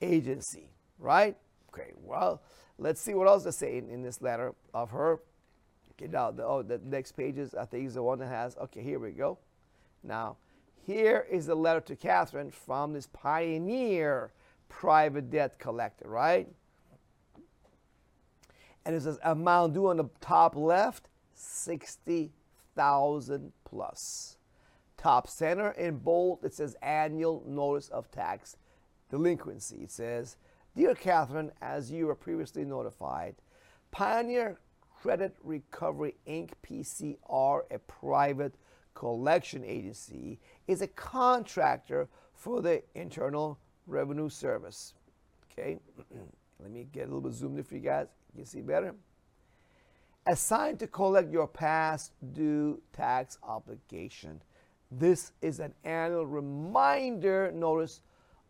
agency, 0.00 0.70
right? 1.00 1.36
Okay, 1.72 1.92
well, 2.00 2.42
let's 2.78 3.00
see 3.00 3.14
what 3.14 3.26
else 3.26 3.42
they 3.42 3.50
say 3.50 3.78
in, 3.78 3.90
in 3.90 4.02
this 4.02 4.22
letter 4.22 4.54
of 4.72 4.90
her. 4.90 5.20
Okay, 5.94 6.06
now, 6.06 6.30
the, 6.30 6.44
oh, 6.44 6.62
the 6.62 6.80
next 6.84 7.12
page 7.12 7.38
is, 7.38 7.54
I 7.54 7.64
think, 7.64 7.88
is 7.88 7.94
the 7.94 8.04
one 8.04 8.20
that 8.20 8.28
has, 8.28 8.56
okay, 8.56 8.82
here 8.82 9.00
we 9.00 9.10
go. 9.10 9.36
Now, 10.04 10.36
here 10.86 11.26
is 11.28 11.48
a 11.48 11.54
letter 11.56 11.80
to 11.80 11.96
Catherine 11.96 12.52
from 12.52 12.92
this 12.92 13.08
pioneer 13.12 14.32
private 14.72 15.30
debt 15.30 15.58
collector, 15.58 16.08
right? 16.08 16.48
And 18.84 18.96
it 18.96 19.02
says 19.02 19.18
amount 19.22 19.74
due 19.74 19.86
on 19.88 19.98
the 19.98 20.08
top 20.20 20.56
left, 20.56 21.08
60,000 21.34 23.52
plus. 23.64 24.38
Top 24.96 25.28
center 25.28 25.72
in 25.72 25.98
bold, 25.98 26.38
it 26.42 26.54
says 26.54 26.74
annual 26.82 27.44
notice 27.46 27.90
of 27.90 28.10
tax 28.10 28.56
delinquency. 29.10 29.82
It 29.84 29.90
says, 29.90 30.36
Dear 30.74 30.94
Catherine, 30.94 31.52
as 31.60 31.92
you 31.92 32.06
were 32.06 32.14
previously 32.14 32.64
notified, 32.64 33.34
Pioneer 33.90 34.58
Credit 35.02 35.36
Recovery 35.44 36.14
Inc., 36.26 36.52
PCR, 36.66 37.60
a 37.70 37.78
private 37.78 38.54
collection 38.94 39.64
agency, 39.64 40.40
is 40.66 40.80
a 40.80 40.86
contractor 40.86 42.08
for 42.32 42.62
the 42.62 42.82
Internal 42.94 43.58
Revenue 43.86 44.28
Service. 44.28 44.94
Okay, 45.52 45.78
let 46.60 46.70
me 46.70 46.86
get 46.92 47.02
a 47.02 47.06
little 47.06 47.20
bit 47.20 47.32
zoomed 47.32 47.58
in 47.58 47.64
for 47.64 47.74
you 47.74 47.80
guys. 47.80 48.06
You 48.34 48.42
can 48.42 48.46
see 48.46 48.60
better. 48.60 48.94
Assigned 50.26 50.78
to 50.78 50.86
collect 50.86 51.32
your 51.32 51.48
past 51.48 52.12
due 52.32 52.80
tax 52.92 53.38
obligation. 53.42 54.40
This 54.90 55.32
is 55.40 55.58
an 55.58 55.74
annual 55.84 56.26
reminder 56.26 57.50
notice 57.52 58.02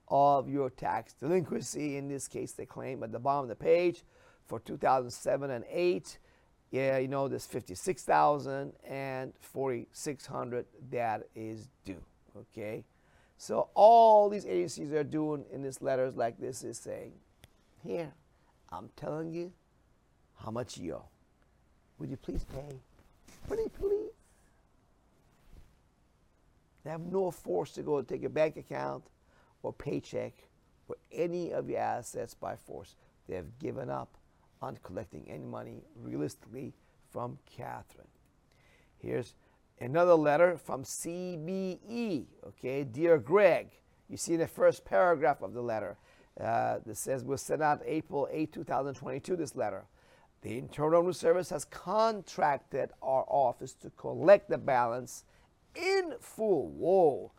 of 0.09 0.49
your 0.49 0.71
tax 0.71 1.15
delinquency. 1.15 1.97
In 1.97 2.09
this 2.09 2.29
case, 2.29 2.53
they 2.53 2.67
claim 2.67 3.03
at 3.03 3.13
the 3.13 3.19
bottom 3.19 3.45
of 3.45 3.49
the 3.49 3.65
page 3.65 4.03
for 4.47 4.61
2007 4.61 5.51
and 5.51 5.65
8 5.71 6.19
yeah, 6.73 6.97
you 6.97 7.07
know, 7.07 7.29
there's 7.29 7.45
56,000 7.45 8.73
and 8.89 9.35
4,600 9.41 10.65
that 10.91 11.29
is 11.37 11.69
due. 11.85 12.03
Okay, 12.35 12.83
so 13.43 13.71
all 13.75 14.29
these 14.29 14.47
agencies 14.47 14.93
are 14.93 15.03
doing 15.03 15.45
in 15.53 15.65
these 15.65 15.83
letters 15.83 16.15
like 16.15 16.39
this 16.39 16.63
is 16.63 16.79
saying, 16.79 17.11
here, 17.83 18.13
I'm 18.71 18.89
telling 18.95 19.33
you 19.33 19.53
how 20.37 20.53
much 20.53 20.79
you 20.79 20.95
owe. 20.95 21.09
Would 21.99 22.09
you 22.09 22.17
please 22.17 22.45
pay? 22.45 22.77
Pretty 23.49 23.69
please. 23.69 24.13
They 26.85 26.91
have 26.91 27.01
no 27.01 27.33
force 27.33 27.73
to 27.73 27.83
go 27.83 27.99
and 27.99 28.07
take 28.07 28.21
your 28.21 28.31
bank 28.31 28.57
account 28.57 29.03
or 29.65 29.73
paycheck 29.73 30.35
or 30.87 30.95
any 31.11 31.51
of 31.51 31.69
your 31.69 31.81
assets 31.81 32.35
by 32.35 32.55
force. 32.55 32.95
They 33.29 33.35
have 33.35 33.59
given 33.59 33.91
up 33.91 34.19
on 34.61 34.79
collecting 34.85 35.25
any 35.29 35.47
money 35.47 35.83
realistically 36.01 36.75
from 37.11 37.41
Catherine. 37.57 38.07
Here's 38.99 39.35
another 39.81 40.15
letter 40.15 40.57
from 40.57 40.85
CBE. 40.85 42.27
Okay, 42.49 42.85
dear 42.85 43.19
Greg, 43.19 43.69
you 44.09 44.17
see 44.17 44.37
the 44.37 44.47
first 44.47 44.85
paragraph 44.85 45.43
of 45.43 45.55
the 45.55 45.63
letter. 45.63 45.97
Uh, 46.41 46.79
says 46.95 47.25
was 47.25 47.43
sent 47.43 47.63
out 47.63 47.83
April 47.85 48.29
8, 48.31 48.53
2022. 48.53 49.37
This 49.37 49.55
letter. 49.55 49.85
The 50.43 50.59
Internal 50.59 50.91
Revenue 50.91 51.13
Service 51.13 51.51
has 51.51 51.65
contracted 51.65 52.91
our 53.01 53.25
office 53.29 53.75
to 53.75 53.91
collect 53.91 54.49
the 54.49 54.59
balance 54.59 55.25
in 55.77 56.15
full. 56.21 56.71
Whoa, 56.71 57.33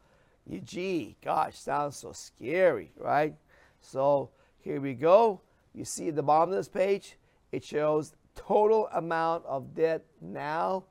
you 0.48 0.62
gee, 0.62 1.18
gosh, 1.24 1.58
sounds 1.58 1.98
so 1.98 2.14
scary, 2.14 2.92
right? 2.98 3.36
So 3.82 4.30
here 4.60 4.80
we 4.80 4.94
go. 4.94 5.42
You 5.74 5.84
see 5.84 6.10
at 6.10 6.16
the 6.16 6.24
bottom 6.24 6.52
of 6.52 6.56
this 6.56 6.70
page, 6.70 7.18
it 7.52 7.64
shows 7.64 8.14
total 8.36 8.88
amount 8.94 9.46
of 9.46 9.76
debt 9.76 10.06
now 10.22 10.86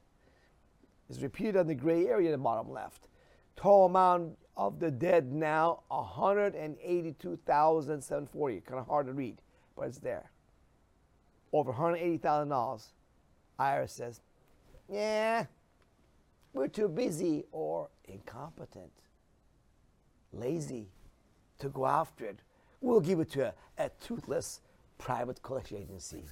It's 1.10 1.22
repeated 1.22 1.58
on 1.58 1.68
the 1.68 1.76
gray 1.76 2.08
area 2.08 2.30
in 2.30 2.32
the 2.32 2.38
bottom 2.40 2.72
left. 2.72 3.10
Total 3.56 3.86
amount 3.86 4.40
of 4.58 4.80
the 4.80 4.90
dead 4.90 5.32
now 5.32 5.84
182,740. 5.90 8.62
Kind 8.62 8.80
of 8.80 8.88
hard 8.88 9.06
to 9.08 9.14
read, 9.14 9.40
but 9.76 9.88
it's 9.88 10.00
there 10.00 10.32
over 11.54 11.72
$180,000, 11.72 12.82
IRS 13.60 13.90
says, 13.92 14.22
yeah, 14.92 15.46
we're 16.52 16.68
too 16.68 16.90
busy 16.90 17.46
or 17.52 17.90
incompetent, 18.06 18.92
lazy 20.34 20.88
to 21.60 21.70
go 21.70 21.86
after 21.86 22.26
it. 22.26 22.40
We'll 22.82 23.00
give 23.00 23.20
it 23.20 23.32
to 23.32 23.54
a, 23.78 23.84
a 23.84 23.90
toothless 24.02 24.62
private 24.98 25.42
collection 25.42 25.78
agency, 25.78 26.24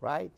right? 0.00 0.32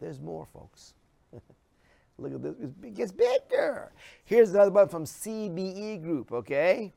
There's 0.00 0.18
more, 0.18 0.46
folks. 0.52 0.94
Look 2.18 2.34
at 2.34 2.42
this. 2.42 2.54
It 2.82 2.94
gets 2.94 3.12
bigger. 3.12 3.92
Here's 4.24 4.50
another 4.50 4.70
one 4.70 4.88
from 4.88 5.04
CBE 5.04 6.02
Group, 6.02 6.32
okay? 6.32 6.92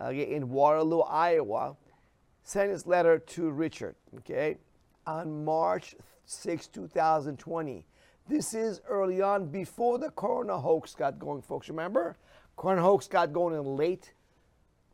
Uh, 0.00 0.10
in 0.10 0.50
Waterloo, 0.50 1.00
Iowa 1.00 1.76
sent 2.44 2.70
his 2.70 2.86
letter 2.86 3.18
to 3.18 3.50
Richard, 3.50 3.94
okay, 4.18 4.56
on 5.06 5.44
March 5.44 5.94
6, 6.26 6.66
2020. 6.68 7.86
This 8.28 8.54
is 8.54 8.80
early 8.88 9.20
on 9.20 9.46
before 9.46 9.98
the 9.98 10.10
corona 10.10 10.58
hoax 10.58 10.94
got 10.94 11.18
going, 11.18 11.42
folks. 11.42 11.68
Remember? 11.68 12.16
Corona 12.56 12.82
hoax 12.82 13.08
got 13.08 13.32
going 13.32 13.54
in 13.54 13.64
late 13.64 14.12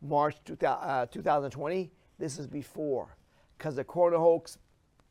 March 0.01 0.37
2020. 0.45 1.83
Uh, 1.83 1.87
this 2.19 2.39
is 2.39 2.47
before. 2.47 3.17
Because 3.57 3.77
the 3.77 3.85
corona 3.85 4.19
hoax, 4.19 4.59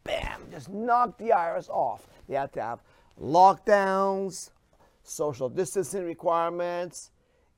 bam, 0.03 0.41
just 0.51 0.69
knocked 0.69 1.19
the 1.19 1.29
IRS 1.29 1.69
off. 1.69 2.07
They 2.27 2.35
had 2.35 2.53
to 2.53 2.61
have 2.61 2.79
lockdowns, 3.21 4.51
social 5.03 5.49
distancing 5.49 6.05
requirements. 6.05 7.11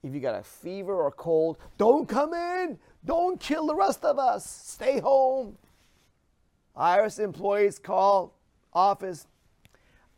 If 0.04 0.13
you 0.13 0.20
got 0.20 0.36
a 0.36 0.44
fever 0.44 0.94
or 0.94 1.12
cold, 1.12 1.58
don't 1.78 2.08
come 2.08 2.34
in. 2.34 2.78
Don't 3.05 3.39
kill 3.39 3.67
the 3.67 3.75
rest 3.75 4.03
of 4.03 4.19
us. 4.19 4.45
Stay 4.45 4.99
home. 4.99 5.57
IRS 6.75 7.19
employees 7.19 7.79
call 7.79 8.33
office. 8.73 9.27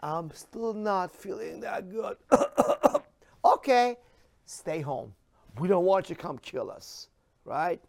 I'm 0.01 0.31
still 0.31 0.73
not 0.73 1.11
feeling 1.11 1.59
that 1.61 1.91
good. 1.91 2.17
okay, 3.45 3.97
stay 4.45 4.81
home. 4.81 5.13
We 5.59 5.67
don't 5.67 5.85
want 5.85 6.09
you 6.09 6.15
to 6.15 6.21
come 6.21 6.37
kill 6.39 6.71
us, 6.71 7.07
right? 7.45 7.81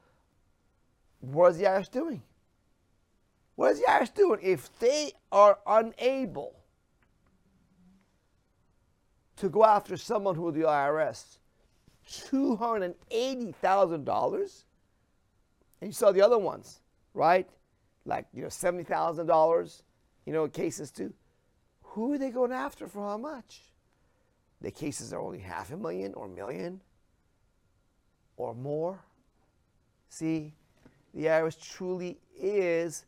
what 1.19 1.51
is 1.51 1.57
the 1.57 1.65
IRS 1.65 1.91
doing? 1.91 2.23
What 3.57 3.71
is 3.71 3.79
the 3.79 3.87
IRS 3.87 4.13
doing 4.13 4.39
if 4.43 4.77
they 4.77 5.13
are 5.31 5.57
unable 5.65 6.53
to 9.37 9.49
go 9.49 9.65
after 9.65 9.97
someone 9.97 10.35
who 10.35 10.51
the 10.51 10.61
IRS? 10.61 11.39
$280,000? 12.07 14.63
And 15.81 15.89
you 15.89 15.91
saw 15.91 16.11
the 16.11 16.21
other 16.21 16.37
ones, 16.37 16.81
right? 17.15 17.49
Like, 18.05 18.27
you 18.31 18.43
know, 18.43 18.47
$70,000, 18.47 19.81
you 20.27 20.33
know, 20.33 20.47
cases 20.47 20.91
too. 20.91 21.11
Who 21.81 22.13
are 22.13 22.19
they 22.19 22.29
going 22.29 22.51
after 22.51 22.87
for 22.87 23.09
how 23.09 23.17
much? 23.17 23.63
The 24.61 24.69
cases 24.69 25.13
are 25.13 25.19
only 25.19 25.39
half 25.39 25.71
a 25.71 25.77
million 25.77 26.13
or 26.13 26.27
a 26.27 26.29
million 26.29 26.79
or 28.37 28.53
more. 28.53 28.99
See, 30.09 30.53
the 31.15 31.25
IRS 31.25 31.59
truly 31.59 32.19
is 32.39 33.05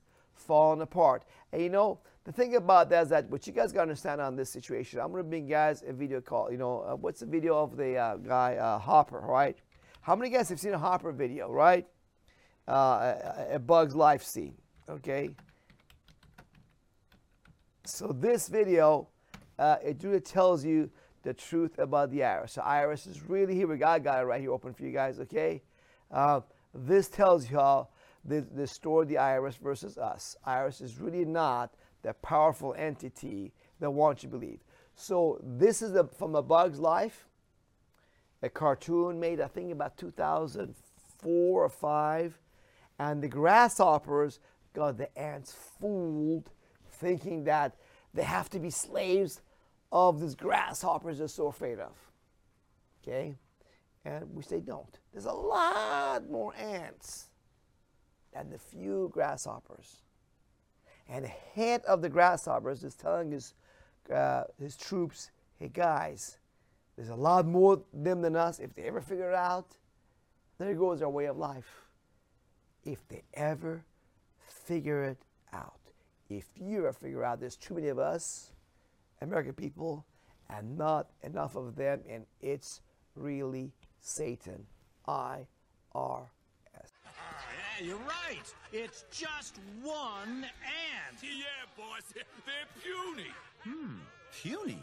falling 0.49 0.81
apart. 0.81 1.25
And 1.53 1.61
you 1.61 1.69
know, 1.69 1.99
the 2.23 2.31
thing 2.31 2.55
about 2.55 2.89
that 2.89 3.03
is 3.03 3.09
that 3.09 3.29
what 3.29 3.45
you 3.45 3.53
guys 3.53 3.71
got 3.71 3.81
to 3.81 3.83
understand 3.83 4.19
on 4.19 4.35
this 4.35 4.49
situation, 4.49 4.99
I'm 4.99 5.13
to 5.13 5.23
bring 5.23 5.47
guys 5.47 5.83
a 5.87 5.93
video 5.93 6.21
call. 6.21 6.51
You 6.51 6.57
know, 6.57 6.79
uh, 6.81 6.95
what's 6.95 7.19
the 7.19 7.27
video 7.27 7.55
of 7.55 7.77
the 7.77 7.97
uh, 7.97 8.15
guy, 8.17 8.55
uh, 8.55 8.79
Hopper, 8.79 9.19
right? 9.19 9.55
How 10.01 10.15
many 10.15 10.31
guys 10.31 10.49
have 10.49 10.59
seen 10.59 10.73
a 10.73 10.79
Hopper 10.79 11.11
video, 11.11 11.51
right? 11.51 11.85
Uh, 12.67 13.13
a, 13.51 13.55
a 13.55 13.59
Bug's 13.59 13.95
Life 13.95 14.23
scene, 14.23 14.55
okay? 14.89 15.29
So 17.85 18.07
this 18.07 18.47
video, 18.47 19.07
uh, 19.59 19.75
it 19.83 20.01
really 20.03 20.19
tells 20.19 20.65
you 20.65 20.89
the 21.21 21.33
truth 21.35 21.77
about 21.77 22.09
the 22.09 22.21
IRS. 22.21 22.49
So 22.51 22.61
IRS 22.63 23.07
is 23.07 23.21
really 23.29 23.53
here. 23.53 23.67
We 23.67 23.77
got, 23.77 24.03
got 24.03 24.19
it 24.19 24.25
right 24.25 24.41
here 24.41 24.51
open 24.51 24.73
for 24.73 24.83
you 24.83 24.91
guys, 24.91 25.19
okay? 25.19 25.61
Uh, 26.09 26.41
this 26.73 27.07
tells 27.07 27.51
you 27.51 27.57
how 27.57 27.89
the, 28.25 28.45
the 28.55 28.67
story 28.67 29.03
of 29.03 29.09
the 29.09 29.15
IRS 29.15 29.57
versus 29.57 29.97
us. 29.97 30.35
IRS 30.45 30.81
is 30.81 30.99
really 30.99 31.25
not 31.25 31.73
the 32.01 32.13
powerful 32.13 32.73
entity 32.77 33.51
that 33.79 33.91
wants 33.91 34.23
you 34.23 34.29
to 34.29 34.37
believe. 34.37 34.59
So 34.95 35.39
this 35.43 35.81
is 35.81 35.95
a, 35.95 36.05
from 36.05 36.35
A 36.35 36.41
Bug's 36.41 36.79
Life, 36.79 37.27
a 38.41 38.49
cartoon 38.49 39.19
made, 39.19 39.41
I 39.41 39.47
think, 39.47 39.71
about 39.71 39.97
2004 39.97 41.63
or 41.63 41.69
5. 41.69 42.39
And 42.99 43.21
the 43.21 43.27
grasshoppers 43.27 44.39
got 44.73 44.97
the 44.97 45.17
ants 45.17 45.55
fooled, 45.79 46.51
thinking 46.91 47.45
that 47.45 47.75
they 48.13 48.23
have 48.23 48.49
to 48.49 48.59
be 48.59 48.69
slaves 48.69 49.41
of 49.91 50.19
these 50.19 50.35
grasshoppers 50.35 51.19
they're 51.19 51.27
so 51.27 51.47
afraid 51.47 51.79
of. 51.79 51.93
Okay? 53.01 53.35
And 54.05 54.33
we 54.33 54.43
say 54.43 54.59
don't. 54.59 54.99
There's 55.13 55.25
a 55.25 55.31
lot 55.31 56.29
more 56.29 56.53
ants 56.55 57.28
than 58.33 58.49
the 58.49 58.57
few 58.57 59.09
grasshoppers. 59.13 60.03
And 61.07 61.25
the 61.25 61.29
head 61.55 61.81
of 61.85 62.01
the 62.01 62.09
grasshoppers 62.09 62.83
is 62.83 62.95
telling 62.95 63.31
his, 63.31 63.53
uh, 64.13 64.43
his 64.59 64.77
troops, 64.77 65.31
hey 65.57 65.69
guys, 65.73 66.37
there's 66.95 67.09
a 67.09 67.15
lot 67.15 67.45
more 67.45 67.81
them 67.93 68.21
than 68.21 68.35
us. 68.35 68.59
If 68.59 68.75
they 68.75 68.83
ever 68.83 69.01
figure 69.01 69.29
it 69.29 69.35
out, 69.35 69.67
there 70.57 70.73
goes 70.75 71.01
our 71.01 71.09
way 71.09 71.25
of 71.25 71.37
life. 71.37 71.87
If 72.83 73.07
they 73.07 73.23
ever 73.33 73.83
figure 74.39 75.03
it 75.03 75.17
out. 75.53 75.79
If 76.29 76.45
you 76.55 76.79
ever 76.79 76.93
figure 76.93 77.23
out 77.23 77.39
there's 77.39 77.55
too 77.55 77.73
many 77.73 77.87
of 77.87 77.97
us, 77.97 78.51
American 79.21 79.53
people, 79.53 80.05
and 80.49 80.77
not 80.77 81.07
enough 81.23 81.55
of 81.55 81.75
them, 81.75 82.01
and 82.07 82.25
it's 82.41 82.81
really 83.15 83.71
Satan. 83.99 84.65
I 85.07 85.47
R 85.95 86.31
you're 87.81 87.97
right. 87.97 88.53
It's 88.71 89.05
just 89.11 89.59
one 89.81 90.43
ant. 90.43 91.17
Yeah, 91.21 91.65
boss. 91.77 92.01
They're 92.13 92.23
puny. 92.83 93.27
Hmm, 93.63 93.95
puny. 94.41 94.79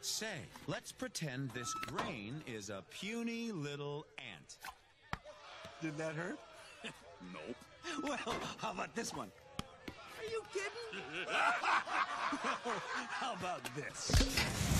Say, 0.00 0.40
let's 0.66 0.90
pretend 0.90 1.50
this 1.50 1.72
grain 1.74 2.42
is 2.46 2.70
a 2.70 2.82
puny 2.90 3.52
little 3.52 4.06
ant. 4.18 4.56
Did 5.80 5.96
that 5.98 6.14
hurt? 6.14 6.38
Nope. 7.32 7.56
Well, 8.02 8.34
how 8.58 8.72
about 8.72 8.92
this 8.96 9.14
one? 9.14 9.30
Are 9.88 10.24
you 10.28 10.42
kidding? 10.52 11.26
how 11.30 13.34
about 13.34 13.60
this? 13.76 14.71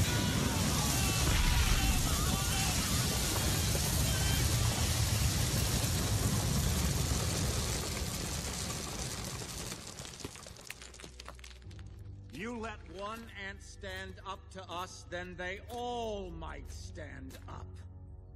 You 12.42 12.58
let 12.58 12.80
one 12.98 13.22
ant 13.48 13.62
stand 13.62 14.14
up 14.26 14.40
to 14.50 14.68
us, 14.68 15.04
then 15.08 15.36
they 15.38 15.60
all 15.70 16.28
might 16.28 16.72
stand 16.72 17.38
up. 17.48 17.68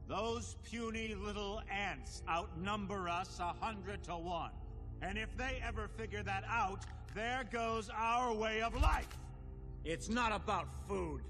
Those 0.07 0.55
puny 0.63 1.17
little 1.17 1.61
ants 1.69 2.23
outnumber 2.29 3.09
us 3.09 3.41
a 3.41 3.53
hundred 3.61 4.05
to 4.05 4.13
one. 4.13 4.53
And 5.03 5.19
if 5.19 5.37
they 5.37 5.61
ever 5.67 5.89
figure 5.89 6.23
that 6.23 6.45
out, 6.49 6.85
there 7.17 7.43
goes 7.51 7.91
our 7.93 8.33
way 8.33 8.63
of 8.63 8.81
life. 8.81 9.09
It's 9.85 10.09
not 10.09 10.31
about 10.31 10.69
food. 10.87 11.23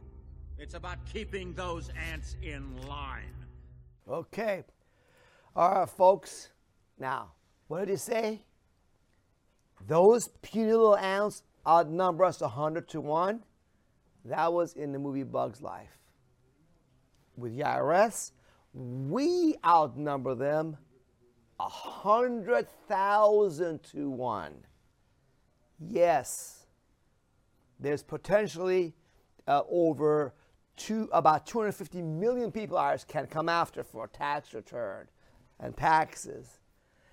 It's 0.58 0.74
about 0.74 0.98
keeping 1.10 1.54
those 1.54 1.88
ants 2.12 2.36
in 2.42 2.76
line. 2.86 3.46
Okay. 4.06 4.64
All 5.56 5.70
right, 5.70 5.88
folks. 5.88 6.50
Now, 6.98 7.32
what 7.68 7.86
did 7.86 7.88
he 7.88 7.96
say? 7.96 8.42
Those 9.86 10.28
puny 10.42 10.72
little 10.72 10.98
ants 10.98 11.42
outnumber 11.66 12.24
us 12.24 12.40
100 12.40 12.88
to 12.88 13.00
1. 13.00 13.42
That 14.24 14.52
was 14.52 14.72
in 14.74 14.92
the 14.92 14.98
movie 14.98 15.22
Bug's 15.22 15.62
Life. 15.62 15.98
With 17.36 17.56
the 17.56 17.62
IRS, 17.62 18.32
we 18.72 19.54
outnumber 19.64 20.34
them 20.34 20.76
100,000 21.58 23.82
to 23.82 24.10
1. 24.10 24.54
Yes, 25.78 26.66
there's 27.78 28.02
potentially 28.02 28.94
uh, 29.46 29.62
over 29.70 30.34
two, 30.76 31.08
about 31.12 31.46
250 31.46 32.02
million 32.02 32.50
people 32.50 32.76
IRS 32.76 33.06
can 33.06 33.26
come 33.26 33.48
after 33.48 33.82
for 33.82 34.04
a 34.04 34.08
tax 34.08 34.54
return 34.54 35.08
and 35.60 35.76
taxes. 35.76 36.58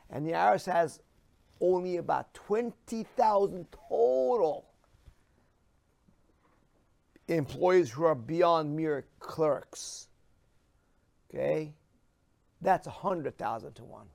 And 0.10 0.26
the 0.26 0.32
IRS 0.32 0.72
has 0.72 1.02
only 1.64 1.96
about 1.96 2.34
20,000 2.34 3.66
total 3.90 4.66
employees 7.30 7.90
who 7.90 8.04
are 8.04 8.16
beyond 8.16 8.76
mere 8.76 9.06
clerks. 9.20 10.08
Okay? 11.34 11.74
That's 12.62 12.86
100,000 12.86 13.74
to 13.76 13.84
1. 13.84 14.06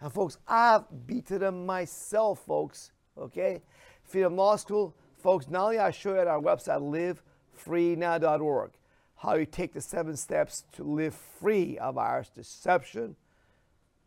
And 0.00 0.12
folks, 0.12 0.38
I've 0.48 0.82
beaten 1.06 1.38
them 1.38 1.64
myself, 1.66 2.44
folks. 2.44 2.90
Okay? 3.16 3.62
Freedom 4.02 4.36
Law 4.36 4.56
School, 4.56 4.92
folks, 5.18 5.48
not 5.48 5.66
only 5.66 5.78
I 5.78 5.92
show 5.92 6.14
you 6.14 6.20
at 6.20 6.26
our 6.26 6.40
website, 6.40 7.16
livefreenow.org, 7.64 8.72
how 9.16 9.34
you 9.36 9.46
take 9.46 9.72
the 9.72 9.80
seven 9.80 10.16
steps 10.16 10.64
to 10.72 10.82
live 10.82 11.14
free 11.14 11.78
of 11.78 11.96
our 11.96 12.24
deception, 12.34 13.14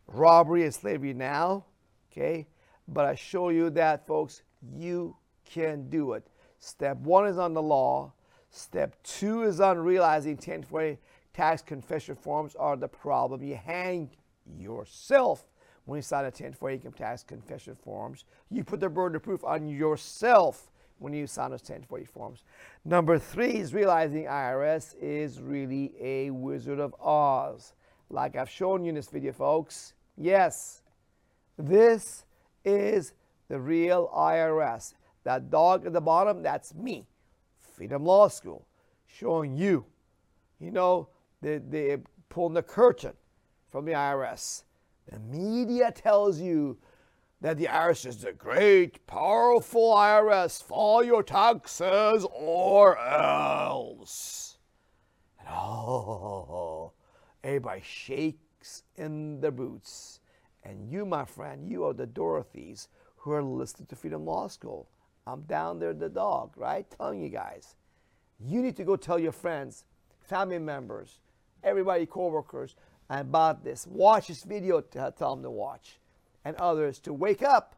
robbery, 0.08 0.64
and 0.64 0.74
slavery 0.74 1.14
now. 1.14 1.64
Okay? 2.12 2.46
But 2.88 3.06
I 3.06 3.14
show 3.14 3.48
you 3.48 3.70
that, 3.70 4.06
folks, 4.06 4.42
you 4.74 5.16
can 5.44 5.88
do 5.88 6.12
it. 6.12 6.26
Step 6.58 6.96
one 6.98 7.26
is 7.26 7.38
on 7.38 7.54
the 7.54 7.62
law. 7.62 8.12
Step 8.50 8.96
two 9.02 9.42
is 9.42 9.60
on 9.60 9.78
realizing 9.78 10.32
1040 10.32 10.98
tax 11.34 11.60
confession 11.60 12.14
forms 12.14 12.54
are 12.54 12.76
the 12.76 12.88
problem. 12.88 13.42
You 13.42 13.56
hang 13.56 14.10
yourself 14.58 15.44
when 15.84 15.98
you 15.98 16.02
sign 16.02 16.22
a 16.22 16.28
1040 16.28 16.76
income 16.76 16.92
tax 16.92 17.22
confession 17.22 17.76
forms. 17.76 18.24
You 18.50 18.64
put 18.64 18.80
the 18.80 18.88
burden 18.88 19.16
of 19.16 19.22
proof 19.22 19.44
on 19.44 19.68
yourself 19.68 20.70
when 20.98 21.12
you 21.12 21.26
sign 21.26 21.50
those 21.50 21.60
1040 21.60 22.04
forms. 22.06 22.44
Number 22.84 23.18
three 23.18 23.56
is 23.56 23.74
realizing 23.74 24.24
IRS 24.24 24.94
is 25.00 25.40
really 25.40 25.92
a 26.00 26.30
Wizard 26.30 26.80
of 26.80 26.94
Oz. 27.00 27.74
Like 28.08 28.36
I've 28.36 28.50
shown 28.50 28.84
you 28.84 28.90
in 28.90 28.94
this 28.94 29.08
video, 29.08 29.32
folks. 29.32 29.92
Yes, 30.16 30.82
this 31.58 32.24
is 32.64 33.12
the 33.48 33.58
real 33.58 34.10
IRS. 34.16 34.94
That 35.24 35.50
dog 35.50 35.86
at 35.86 35.92
the 35.92 36.00
bottom, 36.00 36.42
that's 36.42 36.74
me. 36.74 37.06
Freedom 37.58 38.04
Law 38.04 38.28
School, 38.28 38.66
showing 39.06 39.56
you. 39.56 39.84
You 40.58 40.70
know, 40.70 41.08
they, 41.42 41.58
they 41.58 41.98
pulling 42.28 42.54
the 42.54 42.62
curtain 42.62 43.12
from 43.70 43.84
the 43.84 43.92
IRS. 43.92 44.64
The 45.10 45.18
media 45.18 45.92
tells 45.92 46.40
you 46.40 46.78
that 47.40 47.58
the 47.58 47.66
IRS 47.66 48.06
is 48.06 48.16
the 48.18 48.32
great, 48.32 49.06
powerful 49.06 49.94
IRS. 49.94 50.62
File 50.62 51.04
your 51.04 51.22
taxes 51.22 52.26
or 52.32 52.98
else. 52.98 54.58
And 55.40 55.48
oh, 55.50 56.92
everybody 57.44 57.82
in 58.96 59.40
their 59.40 59.50
boots. 59.50 60.20
And 60.64 60.90
you, 60.90 61.06
my 61.06 61.24
friend, 61.24 61.68
you 61.70 61.84
are 61.84 61.94
the 61.94 62.06
Dorothys 62.06 62.88
who 63.16 63.32
are 63.32 63.42
listening 63.42 63.86
to 63.86 63.96
Freedom 63.96 64.24
Law 64.24 64.48
School. 64.48 64.88
I'm 65.26 65.42
down 65.42 65.78
there, 65.78 65.92
the 65.92 66.08
dog, 66.08 66.52
right? 66.56 66.86
Telling 66.90 67.20
you 67.20 67.28
guys. 67.28 67.74
You 68.38 68.62
need 68.62 68.76
to 68.76 68.84
go 68.84 68.96
tell 68.96 69.18
your 69.18 69.32
friends, 69.32 69.84
family 70.20 70.58
members, 70.58 71.20
everybody, 71.64 72.06
coworkers 72.06 72.76
about 73.08 73.64
this. 73.64 73.86
Watch 73.86 74.28
this 74.28 74.44
video, 74.44 74.80
to 74.80 75.14
tell 75.16 75.34
them 75.34 75.42
to 75.42 75.50
watch, 75.50 75.98
and 76.44 76.56
others 76.56 76.98
to 77.00 77.12
wake 77.12 77.42
up. 77.42 77.76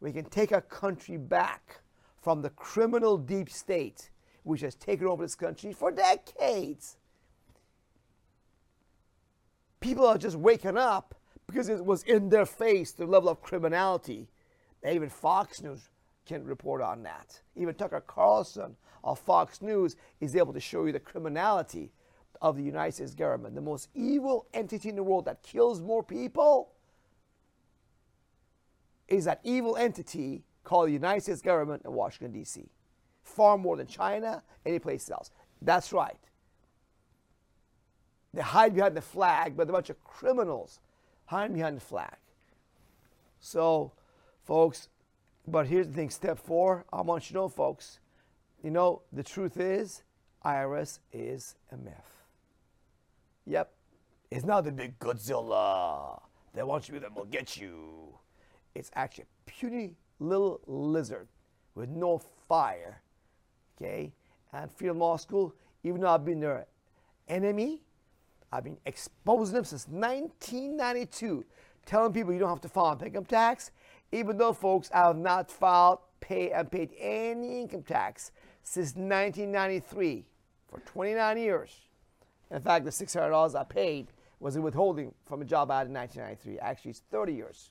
We 0.00 0.12
can 0.12 0.24
take 0.24 0.52
our 0.52 0.60
country 0.60 1.16
back 1.16 1.80
from 2.20 2.42
the 2.42 2.50
criminal 2.50 3.16
deep 3.16 3.50
state, 3.50 4.10
which 4.42 4.62
has 4.62 4.74
taken 4.74 5.06
over 5.06 5.24
this 5.24 5.34
country 5.34 5.72
for 5.72 5.90
decades. 5.90 6.96
People 9.80 10.06
are 10.06 10.18
just 10.18 10.36
waking 10.36 10.76
up 10.76 11.14
because 11.46 11.68
it 11.68 11.84
was 11.84 12.02
in 12.04 12.28
their 12.28 12.46
face 12.46 12.92
the 12.92 13.06
level 13.06 13.28
of 13.28 13.42
criminality. 13.42 14.28
Even 14.88 15.08
Fox 15.08 15.62
News 15.62 15.88
can 16.26 16.44
report 16.44 16.80
on 16.82 17.02
that. 17.02 17.40
Even 17.56 17.74
Tucker 17.74 18.02
Carlson 18.06 18.76
of 19.02 19.18
Fox 19.18 19.62
News 19.62 19.96
is 20.20 20.36
able 20.36 20.52
to 20.52 20.60
show 20.60 20.84
you 20.84 20.92
the 20.92 21.00
criminality 21.00 21.90
of 22.40 22.56
the 22.56 22.62
United 22.62 22.94
States 22.94 23.14
government, 23.14 23.54
the 23.54 23.60
most 23.60 23.88
evil 23.94 24.46
entity 24.54 24.88
in 24.88 24.96
the 24.96 25.02
world 25.02 25.24
that 25.26 25.42
kills 25.42 25.80
more 25.80 26.02
people, 26.02 26.72
is 29.08 29.24
that 29.24 29.40
evil 29.42 29.76
entity 29.76 30.44
called 30.62 30.88
the 30.88 30.92
United 30.92 31.22
States 31.22 31.42
government 31.42 31.82
in 31.84 31.92
Washington, 31.92 32.32
D.C. 32.32 32.70
Far 33.22 33.58
more 33.58 33.76
than 33.76 33.86
China, 33.86 34.42
any 34.64 34.78
place 34.78 35.10
else. 35.10 35.30
That's 35.60 35.92
right. 35.92 36.16
They 38.32 38.42
hide 38.42 38.74
behind 38.74 38.96
the 38.96 39.02
flag, 39.02 39.56
but 39.56 39.68
a 39.68 39.72
bunch 39.72 39.90
of 39.90 40.02
criminals 40.04 40.80
hide 41.26 41.52
behind 41.52 41.76
the 41.76 41.80
flag. 41.80 42.16
So, 43.40 43.92
folks, 44.44 44.88
but 45.46 45.66
here's 45.66 45.88
the 45.88 45.94
thing 45.94 46.10
step 46.10 46.38
four, 46.38 46.84
I 46.92 47.00
want 47.00 47.24
you 47.24 47.34
to 47.34 47.40
know, 47.40 47.48
folks, 47.48 47.98
you 48.62 48.70
know, 48.70 49.02
the 49.12 49.22
truth 49.22 49.58
is, 49.58 50.02
IRS 50.44 51.00
is 51.12 51.56
a 51.72 51.76
myth. 51.76 52.24
Yep, 53.46 53.72
it's 54.30 54.44
not 54.44 54.64
the 54.64 54.72
big 54.72 54.98
Godzilla 54.98 56.20
that 56.54 56.66
wants 56.66 56.88
you 56.88 57.00
that 57.00 57.14
will 57.14 57.24
get 57.24 57.56
you. 57.56 58.18
It's 58.74 58.90
actually 58.94 59.24
a 59.24 59.50
puny 59.50 59.94
little 60.20 60.60
lizard 60.66 61.26
with 61.74 61.88
no 61.88 62.18
fire. 62.48 63.02
Okay? 63.76 64.12
And 64.52 64.70
Freedom 64.70 64.98
Law 64.98 65.16
School, 65.16 65.54
even 65.82 66.00
though 66.00 66.10
I've 66.10 66.24
been 66.24 66.40
their 66.40 66.66
enemy, 67.28 67.82
I've 68.52 68.64
been 68.64 68.78
exposing 68.84 69.54
them 69.54 69.64
since 69.64 69.86
1992, 69.88 71.44
telling 71.86 72.12
people 72.12 72.32
you 72.32 72.38
don't 72.38 72.48
have 72.48 72.60
to 72.62 72.68
file 72.68 73.00
income 73.04 73.24
tax, 73.24 73.70
even 74.12 74.36
though, 74.36 74.52
folks, 74.52 74.90
I 74.92 75.06
have 75.06 75.16
not 75.16 75.50
filed, 75.50 76.00
pay, 76.20 76.50
and 76.50 76.70
paid 76.70 76.90
any 76.98 77.60
income 77.60 77.82
tax 77.82 78.32
since 78.62 78.88
1993 78.96 80.24
for 80.68 80.80
29 80.80 81.38
years. 81.38 81.76
In 82.50 82.60
fact, 82.60 82.84
the 82.84 82.90
$600 82.90 83.58
I 83.58 83.64
paid 83.64 84.08
was 84.40 84.56
a 84.56 84.60
withholding 84.60 85.14
from 85.26 85.42
a 85.42 85.44
job 85.44 85.70
I 85.70 85.78
had 85.78 85.86
in 85.86 85.94
1993. 85.94 86.58
Actually, 86.58 86.90
it's 86.90 87.02
30 87.10 87.34
years. 87.34 87.70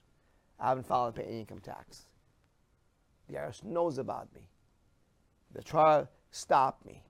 I 0.60 0.70
haven't 0.70 0.86
filed 0.86 1.08
and 1.08 1.15
paid 1.15 1.28
any 1.30 1.39
income 1.42 1.60
tax. 1.60 2.06
The 3.28 3.36
IRS 3.36 3.63
knows 3.63 3.98
about 3.98 4.34
me. 4.34 4.42
They 5.54 5.62
try 5.62 6.02
to 6.02 6.08
stop 6.32 6.80
me. 6.86 7.04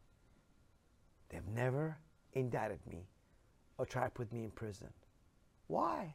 They've 1.29 1.47
never 1.47 1.97
indicted 2.33 2.79
me 2.89 3.05
or 3.79 3.85
tried 3.85 4.05
to 4.05 4.11
put 4.11 4.31
me 4.31 4.43
in 4.43 4.51
prison. 4.51 4.89
Why? 5.67 6.13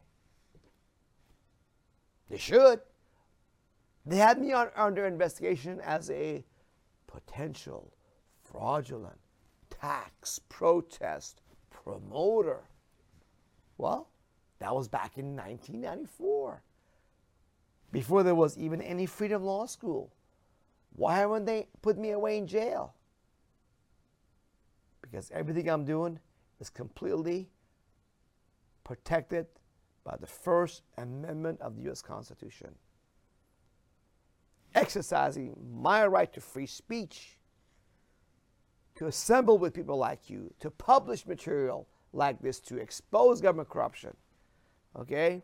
They 2.29 2.37
should. 2.37 2.79
They 4.05 4.17
had 4.17 4.39
me 4.39 4.53
on, 4.53 4.69
under 4.75 5.05
investigation 5.05 5.81
as 5.81 6.11
a 6.11 6.45
potential 7.07 7.91
fraudulent 8.43 9.17
tax 9.69 10.39
protest 10.47 11.41
promoter. 11.71 12.61
Well, 13.79 14.09
that 14.59 14.73
was 14.73 14.87
back 14.87 15.17
in 15.17 15.35
1994, 15.35 16.61
before 17.91 18.23
there 18.23 18.35
was 18.35 18.57
even 18.57 18.79
any 18.81 19.07
Freedom 19.07 19.43
Law 19.43 19.65
School. 19.65 20.13
Why 20.95 21.17
haven't 21.17 21.45
they 21.45 21.67
put 21.81 21.97
me 21.97 22.11
away 22.11 22.37
in 22.37 22.47
jail? 22.47 22.93
Because 25.01 25.31
everything 25.31 25.67
I'm 25.67 25.83
doing 25.83 26.19
is 26.59 26.69
completely 26.69 27.49
protected 28.85 29.47
by 30.05 30.15
the 30.15 30.27
First 30.27 30.83
Amendment 30.97 31.59
of 31.59 31.75
the 31.75 31.81
U.S. 31.83 32.01
Constitution. 32.01 32.69
Exercising 34.73 35.57
my 35.73 36.05
right 36.05 36.31
to 36.31 36.39
free 36.39 36.67
speech, 36.67 37.37
to 38.95 39.07
assemble 39.07 39.57
with 39.57 39.73
people 39.73 39.97
like 39.97 40.29
you, 40.29 40.53
to 40.61 40.69
publish 40.69 41.25
material 41.25 41.87
like 42.13 42.39
this, 42.41 42.61
to 42.61 42.77
expose 42.77 43.41
government 43.41 43.67
corruption, 43.67 44.15
okay? 44.97 45.43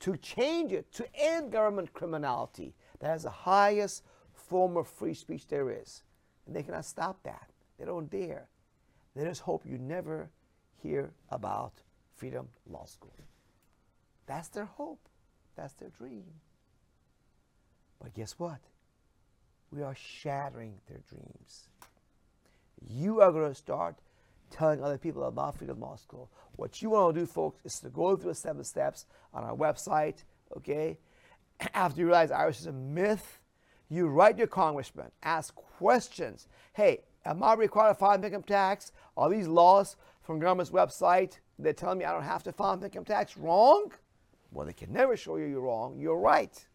To 0.00 0.16
change 0.16 0.72
it, 0.72 0.90
to 0.92 1.06
end 1.14 1.52
government 1.52 1.92
criminality. 1.92 2.74
That 3.00 3.16
is 3.16 3.24
the 3.24 3.30
highest 3.30 4.04
form 4.32 4.76
of 4.76 4.86
free 4.86 5.14
speech 5.14 5.48
there 5.48 5.70
is. 5.70 6.02
And 6.46 6.54
they 6.54 6.62
cannot 6.62 6.84
stop 6.84 7.22
that. 7.24 7.50
They 7.78 7.84
don't 7.84 8.10
dare. 8.10 8.48
They 9.16 9.24
just 9.24 9.42
hope 9.42 9.64
you 9.66 9.78
never 9.78 10.30
hear 10.82 11.12
about 11.30 11.82
Freedom 12.16 12.48
Law 12.68 12.84
School. 12.84 13.14
That's 14.26 14.48
their 14.48 14.64
hope. 14.64 15.08
That's 15.56 15.74
their 15.74 15.90
dream. 15.90 16.24
But 18.00 18.14
guess 18.14 18.38
what? 18.38 18.60
We 19.70 19.82
are 19.82 19.94
shattering 19.94 20.74
their 20.88 21.00
dreams. 21.08 21.68
You 22.86 23.20
are 23.20 23.32
going 23.32 23.48
to 23.48 23.54
start 23.54 23.96
telling 24.50 24.82
other 24.82 24.98
people 24.98 25.24
about 25.24 25.58
Freedom 25.58 25.80
Law 25.80 25.96
School. 25.96 26.30
What 26.56 26.80
you 26.80 26.90
want 26.90 27.14
to 27.14 27.20
do, 27.20 27.26
folks, 27.26 27.60
is 27.64 27.80
to 27.80 27.88
go 27.88 28.16
through 28.16 28.30
the 28.30 28.34
seven 28.34 28.62
steps 28.64 29.06
on 29.32 29.42
our 29.42 29.56
website, 29.56 30.22
okay? 30.56 30.98
After 31.74 32.00
you 32.00 32.06
realize 32.06 32.30
IRS 32.30 32.60
is 32.60 32.66
a 32.66 32.72
myth, 32.72 33.40
you 33.88 34.06
write 34.06 34.38
your 34.38 34.46
congressman, 34.46 35.10
ask 35.22 35.54
questions. 35.54 36.46
Hey, 36.72 37.00
am 37.24 37.42
I 37.42 37.54
required 37.54 37.94
to 37.94 37.98
file 37.98 38.22
income 38.22 38.42
tax? 38.42 38.92
Are 39.16 39.28
these 39.28 39.48
laws 39.48 39.96
from 40.22 40.38
government's 40.38 40.70
website 40.70 41.38
they're 41.58 41.72
telling 41.72 41.98
me 41.98 42.04
I 42.04 42.12
don't 42.12 42.22
have 42.22 42.42
to 42.44 42.52
file 42.52 42.82
income 42.82 43.04
tax 43.04 43.36
wrong? 43.36 43.92
Well, 44.50 44.66
they 44.66 44.72
can 44.72 44.92
never 44.92 45.16
show 45.16 45.36
you 45.36 45.46
you're 45.46 45.60
wrong. 45.60 45.98
You're 45.98 46.18
right. 46.18 46.66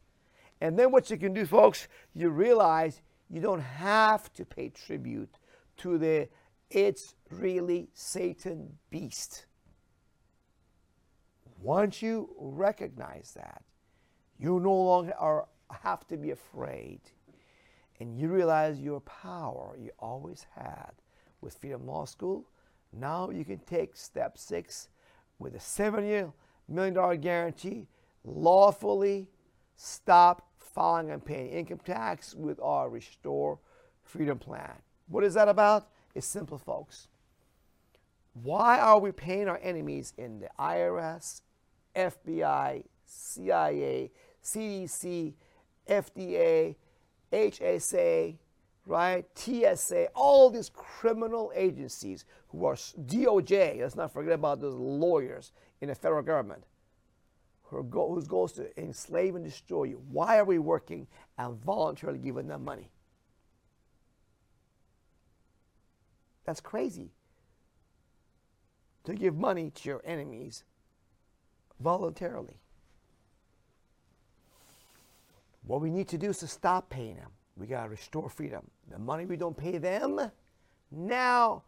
And 0.62 0.78
then 0.78 0.92
what 0.92 1.10
you 1.10 1.18
can 1.18 1.34
do, 1.34 1.46
folks, 1.46 1.88
you 2.14 2.30
realize 2.30 3.02
you 3.30 3.42
don't 3.42 3.62
have 3.62 4.32
to 4.34 4.46
pay 4.46 4.70
tribute 4.70 5.34
to 5.78 5.98
the 5.98 6.28
it's 6.70 7.16
really 7.32 7.90
Satan 7.94 8.78
beast. 8.90 9.46
Once 11.62 12.02
you 12.02 12.30
recognize 12.38 13.34
that, 13.36 13.64
you 14.38 14.60
no 14.60 14.74
longer 14.74 15.14
are, 15.18 15.48
have 15.84 16.08
to 16.08 16.18
be 16.18 16.32
afraid. 16.32 17.02
And 18.00 18.18
you 18.18 18.30
realize 18.30 18.80
your 18.80 19.02
power 19.02 19.76
you 19.78 19.92
always 20.00 20.46
had 20.56 20.92
with 21.42 21.58
Freedom 21.58 21.86
Law 21.86 22.06
School. 22.06 22.46
Now 22.92 23.30
you 23.30 23.46
can 23.46 23.60
take 23.60 23.96
step 23.96 24.38
six 24.38 24.90
with 25.38 25.56
a 25.56 25.60
seven 25.60 26.06
year 26.06 26.32
million 26.68 26.94
dollar 26.94 27.16
guarantee, 27.16 27.88
lawfully 28.24 29.28
stop 29.76 30.48
filing 30.58 31.12
and 31.12 31.24
paying 31.24 31.50
income 31.50 31.80
tax 31.84 32.36
with 32.36 32.60
our 32.60 32.90
Restore 32.90 33.60
Freedom 34.04 34.38
Plan. 34.38 34.74
What 35.08 35.24
is 35.24 35.34
that 35.34 35.48
about? 35.48 35.88
It's 36.14 36.28
simple, 36.28 36.58
folks. 36.58 37.08
Why 38.34 38.80
are 38.80 39.00
we 39.00 39.12
paying 39.12 39.48
our 39.48 39.60
enemies 39.62 40.14
in 40.18 40.40
the 40.40 40.50
IRS, 40.60 41.42
FBI, 41.96 42.84
CIA, 43.06 44.12
CDC, 44.44 45.34
FDA, 45.88 46.76
HSA, 47.32 48.38
right? 48.90 49.24
TSA, 49.36 50.08
all 50.16 50.50
these 50.50 50.72
criminal 50.74 51.52
agencies 51.56 52.26
who 52.50 52.66
are 52.66 52.74
DOJ, 52.74 53.80
let's 53.80 53.96
not 53.96 54.12
forget 54.12 54.34
about 54.34 54.60
those 54.60 54.74
lawyers 54.74 55.52
in 55.80 55.90
the 55.90 55.96
federal 55.96 56.24
government 56.24 56.64
who 57.62 57.84
go, 57.84 58.16
whose 58.16 58.28
goal 58.28 58.46
is 58.46 58.54
to 58.54 58.82
enslave 58.82 59.36
and 59.36 59.46
destroy 59.46 59.84
you. 59.84 60.02
Why 60.10 60.40
are 60.40 60.44
we 60.44 60.58
working 60.58 61.06
and 61.38 61.56
voluntarily 61.64 62.18
giving 62.18 62.48
them 62.48 62.66
money? 62.66 62.90
That's 66.46 66.60
crazy. 66.60 67.12
To 69.04 69.14
give 69.14 69.38
money 69.38 69.70
to 69.70 69.88
your 69.88 70.02
enemies 70.04 70.64
voluntarily. 71.80 72.58
What 75.64 75.80
we 75.80 75.92
need 75.92 76.08
to 76.08 76.18
do 76.18 76.32
is 76.32 76.40
to 76.40 76.48
stop 76.48 76.90
paying 76.90 77.18
them. 77.18 77.30
We 77.60 77.68
got 77.68 77.84
to 77.84 77.90
restore 77.90 78.30
freedom. 78.30 78.72
The 78.90 78.98
money 78.98 79.26
we 79.26 79.36
don't 79.36 79.58
pay 79.58 79.78
them, 79.78 80.32
now, 80.92 81.64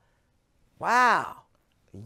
wow, 0.80 1.44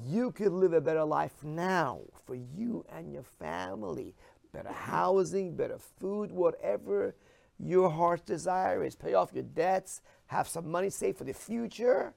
you 0.03 0.31
could 0.31 0.51
live 0.51 0.73
a 0.73 0.81
better 0.81 1.05
life 1.05 1.43
now 1.43 2.01
for 2.25 2.35
you 2.35 2.83
and 2.91 3.13
your 3.13 3.23
family. 3.23 4.15
Better 4.51 4.71
housing, 4.71 5.55
better 5.55 5.77
food, 5.99 6.31
whatever 6.31 7.15
your 7.59 7.89
heart's 7.89 8.23
desire 8.23 8.83
is. 8.83 8.95
Pay 8.95 9.13
off 9.13 9.31
your 9.33 9.43
debts, 9.43 10.01
have 10.27 10.47
some 10.47 10.69
money 10.69 10.89
saved 10.89 11.19
for 11.19 11.23
the 11.23 11.33
future 11.33 12.13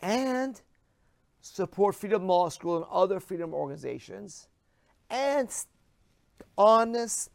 and 0.00 0.60
support 1.40 1.94
Freedom 1.94 2.26
Law 2.26 2.48
School 2.48 2.76
and 2.76 2.86
other 2.90 3.20
freedom 3.20 3.52
organizations, 3.52 4.48
and 5.10 5.50
honest 6.56 7.30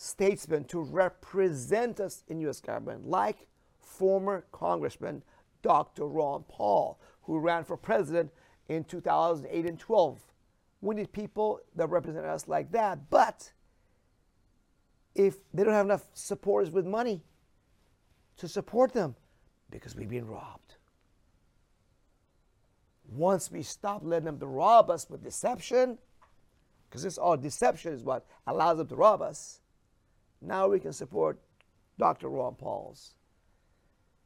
statesmen 0.00 0.62
to 0.62 0.80
represent 0.80 1.98
us 1.98 2.22
in 2.28 2.40
U.S. 2.42 2.60
government, 2.60 3.04
like 3.04 3.48
former 3.80 4.46
Congressman 4.52 5.24
Dr. 5.60 6.06
Ron 6.06 6.44
Paul, 6.48 7.00
who 7.22 7.40
ran 7.40 7.64
for 7.64 7.76
president 7.76 8.30
in 8.68 8.84
2008 8.84 9.66
and 9.66 9.78
12. 9.78 10.22
We 10.80 10.94
need 10.94 11.12
people 11.12 11.58
that 11.74 11.90
represent 11.90 12.24
us 12.24 12.46
like 12.46 12.70
that. 12.70 13.10
But 13.10 13.52
if 15.16 15.38
they 15.52 15.64
don't 15.64 15.74
have 15.74 15.86
enough 15.86 16.06
supporters 16.12 16.70
with 16.70 16.86
money 16.86 17.24
to 18.36 18.46
support 18.46 18.92
them, 18.92 19.16
because 19.68 19.96
we've 19.96 20.08
been 20.08 20.28
robbed. 20.28 20.76
once 23.10 23.50
we 23.50 23.62
stop 23.62 24.02
letting 24.04 24.26
them 24.26 24.38
to 24.38 24.46
rob 24.46 24.90
us 24.90 25.10
with 25.10 25.24
deception, 25.24 25.98
because 26.88 27.02
this 27.02 27.18
all 27.18 27.36
deception 27.36 27.92
is 27.92 28.04
what 28.04 28.26
allows 28.46 28.78
them 28.78 28.86
to 28.86 28.94
rob 28.94 29.20
us, 29.20 29.60
now 30.40 30.68
we 30.68 30.80
can 30.80 30.92
support 30.92 31.38
Dr. 31.98 32.28
Ron 32.28 32.54
Pauls 32.54 33.14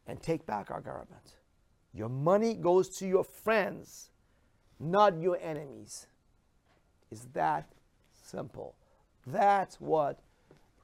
and 0.06 0.20
take 0.22 0.44
back 0.46 0.70
our 0.70 0.80
government. 0.80 1.36
Your 1.94 2.08
money 2.08 2.54
goes 2.54 2.88
to 2.98 3.06
your 3.06 3.24
friends, 3.24 4.10
not 4.80 5.20
your 5.20 5.38
enemies. 5.40 6.06
It's 7.10 7.26
that 7.34 7.70
simple. 8.12 8.74
That's 9.26 9.80
what 9.80 10.20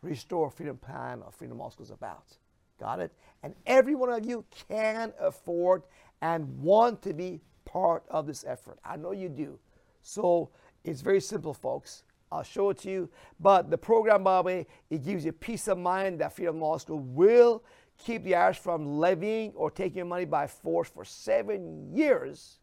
Restore 0.03 0.51
Freedom 0.51 0.77
Plan 0.77 1.23
of 1.23 1.35
Freedom 1.35 1.59
School 1.71 1.85
is 1.85 1.91
about. 1.91 2.37
Got 2.79 3.01
it? 3.01 3.13
And 3.43 3.55
every 3.67 3.95
one 3.95 4.11
of 4.11 4.25
you 4.25 4.45
can 4.69 5.13
afford 5.19 5.83
and 6.21 6.61
want 6.61 7.03
to 7.03 7.13
be 7.13 7.41
part 7.65 8.05
of 8.09 8.27
this 8.27 8.45
effort. 8.47 8.79
I 8.85 8.97
know 8.97 9.13
you 9.13 9.29
do. 9.29 9.59
So 10.03 10.51
it's 10.85 11.01
very 11.01 11.21
simple, 11.21 11.55
folks. 11.55 12.05
I'll 12.31 12.43
show 12.43 12.71
it 12.71 12.79
to 12.79 12.91
you. 12.91 13.11
But 13.41 13.71
the 13.71 13.79
program, 13.79 14.23
by 14.25 14.39
the 14.39 14.43
way, 14.43 14.67
it 14.91 15.05
gives 15.05 15.25
you 15.25 15.33
peace 15.33 15.69
of 15.69 15.79
mind 15.79 16.21
that 16.21 16.35
Freedom 16.35 16.61
Law 16.61 16.77
School 16.79 16.99
will 17.01 17.65
keep 17.97 18.25
the 18.25 18.33
IRS 18.33 18.57
from 18.57 18.99
levying 18.99 19.53
or 19.55 19.71
taking 19.71 19.99
your 19.99 20.07
money 20.07 20.25
by 20.25 20.47
force 20.47 20.89
for 20.89 21.05
seven 21.05 21.95
years. 21.95 22.59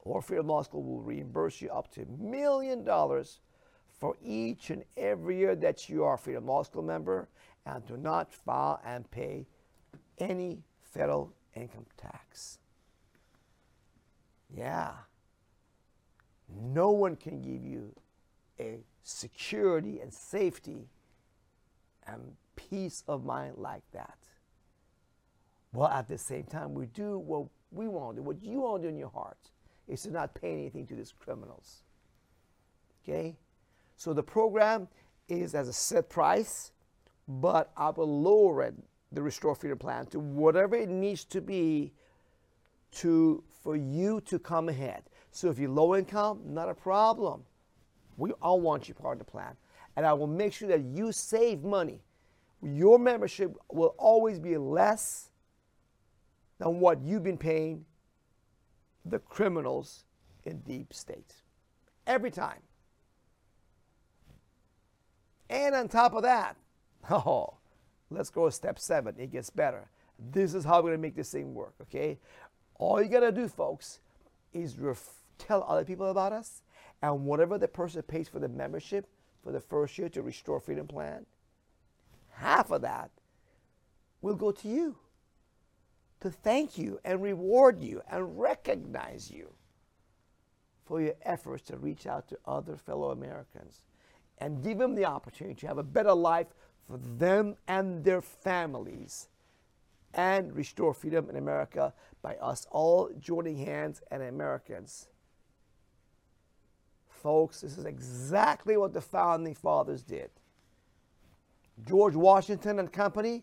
Or 0.00 0.22
Freedom 0.22 0.46
Law 0.46 0.62
School 0.62 0.82
will 0.82 1.02
reimburse 1.02 1.60
you 1.60 1.68
up 1.70 1.92
to 1.94 2.02
a 2.02 2.22
million 2.22 2.84
dollars 2.84 3.40
for 3.98 4.16
each 4.22 4.70
and 4.70 4.84
every 4.96 5.38
year 5.38 5.56
that 5.56 5.88
you 5.88 6.04
are 6.04 6.14
a 6.14 6.18
Freedom 6.18 6.46
Law 6.46 6.62
School 6.62 6.82
member 6.82 7.28
and 7.64 7.84
do 7.86 7.96
not 7.96 8.32
file 8.32 8.80
and 8.84 9.10
pay 9.10 9.46
any 10.18 10.62
federal 10.82 11.32
income 11.54 11.86
tax. 11.96 12.58
Yeah. 14.54 14.92
No 16.48 16.92
one 16.92 17.16
can 17.16 17.42
give 17.42 17.64
you 17.64 17.92
a 18.58 18.78
security 19.02 20.00
and 20.00 20.12
safety 20.12 20.88
and 22.06 22.20
peace 22.56 23.02
of 23.06 23.24
mind 23.24 23.54
like 23.56 23.82
that. 23.92 24.18
Well, 25.72 25.88
at 25.88 26.08
the 26.08 26.18
same 26.18 26.44
time, 26.44 26.74
we 26.74 26.86
do 26.86 27.18
what 27.18 27.46
we 27.70 27.88
want 27.88 28.16
to 28.16 28.22
do, 28.22 28.26
what 28.26 28.42
you 28.42 28.60
want 28.60 28.82
to 28.82 28.88
do 28.88 28.94
in 28.94 28.98
your 28.98 29.10
heart, 29.10 29.38
is 29.88 30.02
to 30.02 30.10
not 30.10 30.34
pay 30.34 30.52
anything 30.52 30.86
to 30.86 30.94
these 30.94 31.12
criminals. 31.12 31.82
Okay? 33.02 33.36
So 33.96 34.12
the 34.12 34.22
program 34.22 34.88
is 35.28 35.54
as 35.54 35.68
a 35.68 35.72
set 35.72 36.08
price, 36.08 36.72
but 37.28 37.70
I 37.76 37.90
will 37.90 38.22
lower 38.22 38.62
it, 38.62 38.74
the 39.12 39.22
Restore 39.22 39.54
Freedom 39.54 39.78
Plan, 39.78 40.06
to 40.06 40.18
whatever 40.20 40.76
it 40.76 40.88
needs 40.88 41.24
to 41.26 41.40
be 41.40 41.92
to 42.92 43.42
for 43.62 43.76
you 43.76 44.20
to 44.22 44.38
come 44.38 44.68
ahead. 44.68 45.02
So 45.30 45.50
if 45.50 45.58
you're 45.58 45.70
low 45.70 45.96
income, 45.96 46.40
not 46.46 46.68
a 46.68 46.74
problem. 46.74 47.42
We 48.16 48.32
all 48.42 48.60
want 48.60 48.88
you 48.88 48.94
part 48.94 49.20
of 49.20 49.26
the 49.26 49.30
plan. 49.30 49.56
And 49.96 50.06
I 50.06 50.12
will 50.12 50.26
make 50.26 50.52
sure 50.52 50.68
that 50.68 50.82
you 50.82 51.12
save 51.12 51.62
money. 51.62 52.02
Your 52.62 52.98
membership 52.98 53.56
will 53.70 53.94
always 53.98 54.38
be 54.38 54.56
less 54.56 55.30
than 56.58 56.80
what 56.80 57.00
you've 57.02 57.22
been 57.22 57.38
paying 57.38 57.84
the 59.04 59.18
criminals 59.18 60.04
in 60.44 60.60
deep 60.60 60.92
state. 60.92 61.34
Every 62.06 62.30
time. 62.30 62.60
And 65.48 65.74
on 65.74 65.88
top 65.88 66.14
of 66.14 66.22
that, 66.22 66.56
oh, 67.10 67.54
let's 68.10 68.30
go 68.30 68.46
to 68.46 68.52
step 68.52 68.78
seven. 68.78 69.14
It 69.18 69.30
gets 69.30 69.50
better. 69.50 69.88
This 70.18 70.54
is 70.54 70.64
how 70.64 70.76
we're 70.76 70.90
going 70.90 70.94
to 70.94 71.02
make 71.02 71.16
this 71.16 71.30
thing 71.30 71.54
work, 71.54 71.74
okay? 71.82 72.18
All 72.76 73.02
you 73.02 73.08
got 73.08 73.20
to 73.20 73.32
do, 73.32 73.48
folks, 73.48 74.00
is 74.52 74.78
ref- 74.78 75.20
tell 75.38 75.64
other 75.68 75.84
people 75.84 76.10
about 76.10 76.32
us. 76.32 76.62
And 77.02 77.24
whatever 77.24 77.58
the 77.58 77.68
person 77.68 78.02
pays 78.02 78.28
for 78.28 78.38
the 78.38 78.48
membership 78.48 79.06
for 79.42 79.52
the 79.52 79.60
first 79.60 79.96
year 79.98 80.08
to 80.08 80.22
Restore 80.22 80.60
Freedom 80.60 80.86
Plan, 80.86 81.26
half 82.30 82.70
of 82.70 82.82
that 82.82 83.10
will 84.22 84.34
go 84.34 84.50
to 84.50 84.68
you 84.68 84.96
to 86.20 86.30
thank 86.30 86.78
you 86.78 86.98
and 87.04 87.22
reward 87.22 87.80
you 87.80 88.02
and 88.10 88.38
recognize 88.38 89.30
you 89.30 89.52
for 90.84 91.00
your 91.00 91.14
efforts 91.22 91.62
to 91.64 91.76
reach 91.76 92.06
out 92.06 92.28
to 92.28 92.38
other 92.46 92.76
fellow 92.76 93.10
Americans 93.10 93.82
and 94.38 94.62
give 94.62 94.78
them 94.78 94.94
the 94.94 95.04
opportunity 95.04 95.54
to 95.54 95.66
have 95.66 95.78
a 95.78 95.82
better 95.82 96.14
life 96.14 96.48
for 96.88 96.98
them 96.98 97.56
and 97.66 98.04
their 98.04 98.22
families 98.22 99.28
and 100.14 100.54
restore 100.54 100.94
freedom 100.94 101.28
in 101.28 101.36
America 101.36 101.92
by 102.22 102.36
us 102.36 102.66
all 102.70 103.10
joining 103.20 103.58
hands 103.58 104.02
and 104.10 104.22
Americans. 104.22 105.08
Folks, 107.26 107.62
this 107.62 107.76
is 107.76 107.86
exactly 107.86 108.76
what 108.76 108.92
the 108.92 109.00
founding 109.00 109.52
fathers 109.52 110.04
did. 110.04 110.30
George 111.84 112.14
Washington 112.14 112.78
and 112.78 112.92
company, 112.92 113.42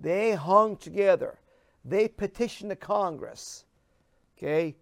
they 0.00 0.32
hung 0.32 0.78
together. 0.78 1.38
They 1.84 2.08
petitioned 2.08 2.70
the 2.70 2.76
Congress, 2.76 3.66
okay, 4.38 4.74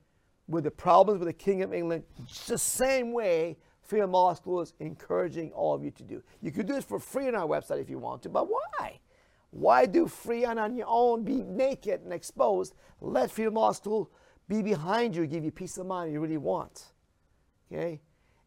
with 0.46 0.62
the 0.62 0.70
problems 0.70 1.18
with 1.18 1.26
the 1.26 1.32
King 1.32 1.62
of 1.62 1.74
England, 1.74 2.04
just 2.28 2.46
the 2.46 2.58
same 2.58 3.12
way 3.12 3.56
Freedom 3.82 4.12
Law 4.12 4.34
School 4.34 4.60
is 4.60 4.72
encouraging 4.78 5.50
all 5.50 5.74
of 5.74 5.82
you 5.82 5.90
to 5.90 6.04
do. 6.04 6.22
You 6.40 6.52
could 6.52 6.68
do 6.68 6.74
this 6.74 6.84
for 6.84 7.00
free 7.00 7.26
on 7.26 7.34
our 7.34 7.48
website 7.48 7.80
if 7.80 7.90
you 7.90 7.98
want 7.98 8.22
to, 8.22 8.28
but 8.28 8.48
why? 8.48 9.00
Why 9.50 9.84
do 9.84 10.06
free 10.06 10.44
and 10.44 10.60
on 10.60 10.76
your 10.76 10.86
own, 10.88 11.24
be 11.24 11.42
naked 11.42 12.02
and 12.04 12.12
exposed? 12.12 12.76
Let 13.00 13.32
Freedom 13.32 13.54
Law 13.54 13.72
School 13.72 14.12
be 14.46 14.62
behind 14.62 15.16
you, 15.16 15.26
give 15.26 15.42
you 15.42 15.50
peace 15.50 15.76
of 15.76 15.86
mind 15.86 16.12
you 16.12 16.20
really 16.20 16.36
want. 16.36 16.92
Okay? 17.70 18.00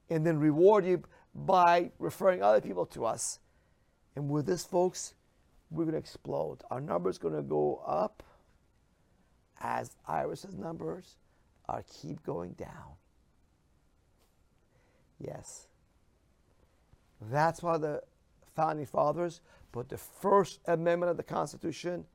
And 0.10 0.26
then 0.26 0.40
reward 0.40 0.86
you 0.86 1.04
by 1.34 1.92
referring 2.00 2.42
other 2.42 2.62
people 2.62 2.86
to 2.88 3.06
us. 3.06 3.40
And 4.16 4.30
with 4.30 4.46
this, 4.46 4.66
folks, 4.66 5.14
we're 5.70 5.86
going 5.86 5.94
to 5.94 6.00
explode. 6.00 6.60
Our 6.70 6.82
numbers 6.82 7.18
going 7.18 7.36
to 7.36 7.42
go 7.42 7.82
up 7.88 8.24
as 9.62 9.96
IRS's 10.10 10.58
numbers 10.58 11.16
are 11.70 11.84
keep 12.02 12.24
going 12.24 12.52
down. 12.54 12.96
Yes. 15.20 15.68
That's 17.22 17.62
why 17.62 17.78
the 17.78 18.02
founding 18.56 18.86
fathers 18.86 19.42
put 19.72 19.88
the 19.88 19.98
First 19.98 20.60
Amendment 20.66 21.12
of 21.12 21.18
the 21.18 21.24
Constitution 21.24 22.06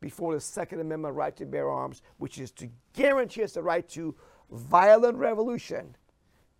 before 0.00 0.34
the 0.34 0.40
Second 0.40 0.80
Amendment 0.80 1.14
right 1.14 1.34
to 1.36 1.46
bear 1.46 1.70
arms, 1.70 2.02
which 2.18 2.38
is 2.38 2.50
to 2.52 2.68
guarantee 2.92 3.42
us 3.42 3.52
the 3.52 3.62
right 3.62 3.88
to 3.90 4.14
violent 4.50 5.16
revolution, 5.16 5.96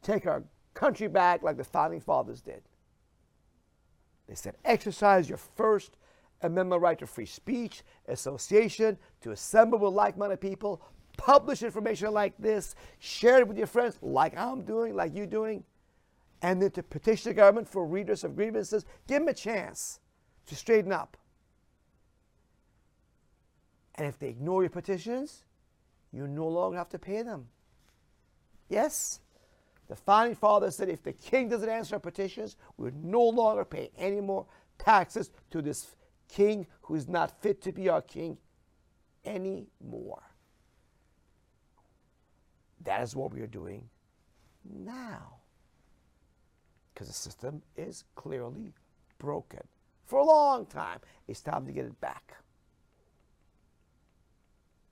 take 0.02 0.26
our 0.26 0.42
country 0.74 1.08
back 1.08 1.42
like 1.42 1.56
the 1.56 1.64
founding 1.64 2.00
fathers 2.00 2.40
did. 2.40 2.62
They 4.28 4.34
said, 4.34 4.54
exercise 4.64 5.28
your 5.28 5.38
First 5.38 5.96
Amendment 6.42 6.82
right 6.82 6.98
to 6.98 7.06
free 7.06 7.26
speech, 7.26 7.82
association, 8.06 8.98
to 9.22 9.32
assemble 9.32 9.78
with 9.78 9.94
like 9.94 10.16
minded 10.16 10.40
people, 10.40 10.82
publish 11.16 11.62
information 11.62 12.12
like 12.12 12.34
this, 12.38 12.74
share 12.98 13.38
it 13.38 13.48
with 13.48 13.58
your 13.58 13.66
friends, 13.66 13.98
like 14.02 14.36
I'm 14.36 14.62
doing, 14.62 14.94
like 14.94 15.16
you're 15.16 15.26
doing 15.26 15.64
and 16.42 16.62
then 16.62 16.70
to 16.72 16.82
petition 16.82 17.30
the 17.30 17.34
government 17.34 17.68
for 17.68 17.86
redress 17.86 18.24
of 18.24 18.36
grievances, 18.36 18.84
give 19.06 19.20
them 19.20 19.28
a 19.28 19.34
chance 19.34 20.00
to 20.46 20.54
straighten 20.54 20.92
up. 20.92 21.16
And 23.96 24.06
if 24.06 24.18
they 24.18 24.28
ignore 24.28 24.62
your 24.62 24.70
petitions, 24.70 25.44
you 26.12 26.28
no 26.28 26.46
longer 26.46 26.78
have 26.78 26.88
to 26.90 26.98
pay 26.98 27.22
them. 27.22 27.48
Yes? 28.68 29.20
The 29.88 29.96
founding 29.96 30.34
fathers 30.34 30.76
said 30.76 30.88
if 30.88 31.02
the 31.02 31.12
king 31.12 31.48
doesn't 31.48 31.68
answer 31.68 31.96
our 31.96 32.00
petitions, 32.00 32.56
we 32.76 32.84
would 32.84 33.04
no 33.04 33.22
longer 33.22 33.64
pay 33.64 33.90
any 33.96 34.20
more 34.20 34.46
taxes 34.78 35.30
to 35.50 35.62
this 35.62 35.96
king 36.28 36.66
who 36.82 36.94
is 36.94 37.08
not 37.08 37.40
fit 37.40 37.62
to 37.62 37.72
be 37.72 37.88
our 37.88 38.02
king 38.02 38.36
anymore. 39.24 40.22
That 42.84 43.02
is 43.02 43.16
what 43.16 43.32
we 43.32 43.40
are 43.40 43.46
doing 43.46 43.88
now 44.64 45.38
because 46.98 47.08
the 47.08 47.14
system 47.14 47.62
is 47.76 48.04
clearly 48.16 48.74
broken. 49.18 49.60
For 50.04 50.18
a 50.18 50.24
long 50.24 50.66
time, 50.66 50.98
it's 51.28 51.40
time 51.40 51.64
to 51.66 51.72
get 51.72 51.84
it 51.84 52.00
back. 52.00 52.34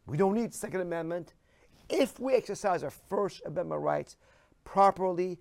We 0.06 0.16
don't 0.16 0.34
need 0.34 0.54
Second 0.54 0.82
Amendment 0.82 1.34
if 1.88 2.20
we 2.20 2.34
exercise 2.34 2.84
our 2.84 2.90
First 2.90 3.42
Amendment 3.44 3.82
rights 3.82 4.16
properly 4.66 5.38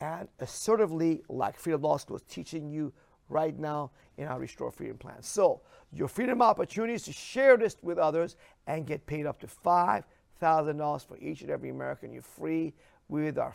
and 0.00 0.26
assertively, 0.40 1.22
like 1.28 1.56
Freedom 1.56 1.82
Law 1.82 1.98
School 1.98 2.16
is 2.16 2.22
teaching 2.22 2.68
you 2.68 2.92
right 3.28 3.56
now 3.56 3.92
in 4.18 4.26
our 4.26 4.40
Restore 4.40 4.72
Freedom 4.72 4.98
Plan. 4.98 5.22
So, 5.22 5.60
your 5.92 6.08
freedom 6.08 6.42
opportunities 6.42 7.04
to 7.04 7.12
share 7.12 7.56
this 7.56 7.76
with 7.82 7.98
others 7.98 8.34
and 8.66 8.84
get 8.86 9.06
paid 9.06 9.26
up 9.26 9.38
to 9.40 9.46
$5,000 9.46 11.06
for 11.06 11.18
each 11.18 11.42
and 11.42 11.50
every 11.50 11.68
American. 11.68 12.12
You're 12.12 12.22
free 12.22 12.72
with 13.08 13.38
our 13.38 13.52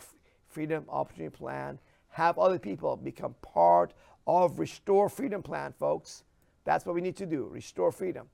Freedom 0.48 0.84
Opportunity 0.88 1.36
Plan 1.36 1.78
have 2.10 2.38
other 2.38 2.58
people 2.58 2.96
become 2.96 3.34
part 3.42 3.92
of 4.26 4.58
Restore 4.58 5.08
Freedom 5.08 5.42
Plan, 5.42 5.74
folks. 5.78 6.24
That's 6.64 6.84
what 6.86 6.94
we 6.94 7.00
need 7.00 7.16
to 7.16 7.26
do 7.26 7.46
restore 7.46 7.92
freedom 7.92 8.28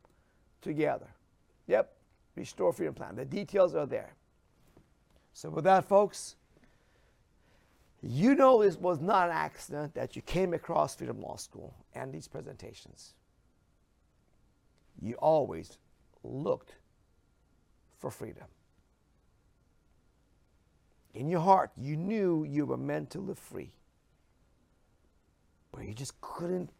together. 0.62 1.08
Yep, 1.66 1.92
Restore 2.36 2.72
Freedom 2.72 2.94
Plan. 2.94 3.16
The 3.16 3.24
details 3.24 3.74
are 3.74 3.86
there. 3.86 4.14
So, 5.32 5.50
with 5.50 5.64
that, 5.64 5.84
folks, 5.84 6.36
you 8.06 8.34
know 8.34 8.62
this 8.62 8.76
was 8.76 9.00
not 9.00 9.30
an 9.30 9.34
accident 9.34 9.94
that 9.94 10.14
you 10.14 10.22
came 10.22 10.52
across 10.52 10.94
Freedom 10.94 11.20
Law 11.22 11.36
School 11.36 11.74
and 11.94 12.12
these 12.12 12.28
presentations. 12.28 13.14
You 15.00 15.14
always 15.14 15.78
looked 16.22 16.74
for 17.98 18.10
freedom. 18.10 18.44
In 21.14 21.28
your 21.28 21.40
heart, 21.40 21.70
you 21.76 21.96
knew 21.96 22.44
you 22.44 22.66
were 22.66 22.76
meant 22.76 23.10
to 23.10 23.20
live 23.20 23.38
free, 23.38 23.70
but 25.72 25.86
you 25.86 25.94
just 25.94 26.20
couldn't 26.20 26.70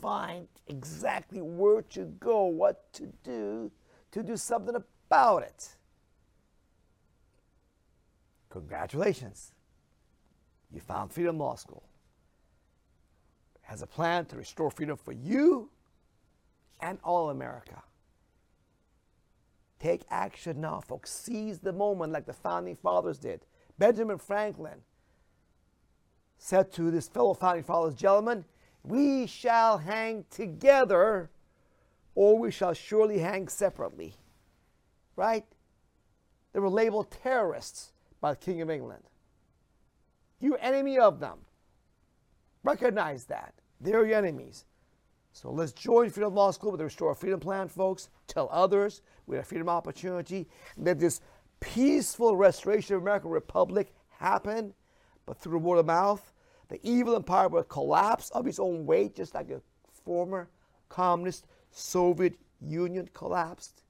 find 0.00 0.48
exactly 0.68 1.42
where 1.42 1.82
to 1.82 2.04
go, 2.04 2.44
what 2.44 2.90
to 2.94 3.12
do, 3.22 3.70
to 4.12 4.22
do 4.22 4.36
something 4.36 4.76
about 4.76 5.42
it. 5.42 5.76
Congratulations. 8.48 9.52
You 10.72 10.80
found 10.80 11.12
Freedom 11.12 11.38
Law 11.38 11.56
School. 11.56 11.82
Has 13.62 13.82
a 13.82 13.86
plan 13.86 14.24
to 14.26 14.36
restore 14.36 14.70
freedom 14.70 14.96
for 14.96 15.12
you 15.12 15.70
and 16.80 16.98
all 17.04 17.30
America. 17.30 17.82
Take 19.78 20.02
action 20.10 20.60
now, 20.60 20.80
folks. 20.80 21.10
Seize 21.10 21.58
the 21.58 21.72
moment 21.72 22.12
like 22.12 22.26
the 22.26 22.32
founding 22.32 22.76
fathers 22.76 23.18
did. 23.18 23.40
Benjamin 23.78 24.18
Franklin 24.18 24.82
said 26.38 26.72
to 26.72 26.90
this 26.90 27.08
fellow 27.08 27.34
founding 27.34 27.64
fathers, 27.64 27.94
gentlemen, 27.94 28.44
we 28.82 29.26
shall 29.26 29.78
hang 29.78 30.24
together 30.30 31.30
or 32.14 32.38
we 32.38 32.50
shall 32.50 32.74
surely 32.74 33.18
hang 33.18 33.48
separately. 33.48 34.14
Right? 35.16 35.44
They 36.52 36.60
were 36.60 36.68
labeled 36.68 37.10
terrorists 37.10 37.92
by 38.20 38.32
the 38.32 38.36
King 38.36 38.60
of 38.60 38.70
England. 38.70 39.02
You're 40.40 40.58
enemy 40.60 40.98
of 40.98 41.20
them. 41.20 41.38
Recognize 42.62 43.24
that. 43.26 43.54
They're 43.80 44.04
your 44.06 44.18
enemies. 44.18 44.66
So 45.32 45.50
let's 45.50 45.72
join 45.72 46.10
Freedom 46.10 46.34
Law 46.34 46.50
School 46.50 46.72
with 46.72 46.78
the 46.78 46.84
Restore 46.84 47.14
Freedom 47.14 47.40
Plan, 47.40 47.68
folks. 47.68 48.08
Tell 48.26 48.48
others 48.50 49.02
we 49.26 49.36
have 49.36 49.46
freedom 49.46 49.68
opportunity. 49.68 50.48
Let 50.76 50.98
this 50.98 51.20
peaceful 51.60 52.36
restoration 52.36 52.96
of 52.96 53.02
American 53.02 53.30
Republic 53.30 53.92
happen, 54.18 54.74
but 55.26 55.38
through 55.38 55.58
word 55.58 55.78
of 55.78 55.86
mouth. 55.86 56.32
The 56.68 56.80
evil 56.82 57.16
empire 57.16 57.48
will 57.48 57.62
collapse 57.64 58.30
of 58.30 58.46
its 58.46 58.58
own 58.58 58.86
weight, 58.86 59.16
just 59.16 59.34
like 59.34 59.48
the 59.48 59.60
former 60.04 60.48
communist 60.88 61.46
Soviet 61.70 62.34
Union 62.60 63.08
collapsed. 63.12 63.82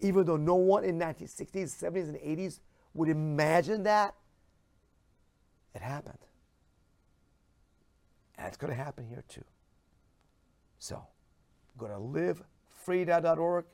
Even 0.00 0.24
though 0.24 0.36
no 0.36 0.54
one 0.54 0.84
in 0.84 0.98
1960s, 0.98 1.82
70s, 1.82 2.08
and 2.08 2.16
80s 2.16 2.60
would 2.94 3.08
imagine 3.08 3.82
that, 3.84 4.14
it 5.78 5.84
happened. 5.84 6.18
And 8.36 8.48
it's 8.48 8.56
going 8.56 8.72
to 8.72 8.76
happen 8.76 9.06
here 9.06 9.22
too. 9.28 9.44
So, 10.78 11.02
go 11.76 11.86
to 11.86 11.94
livefree.org. 11.94 13.64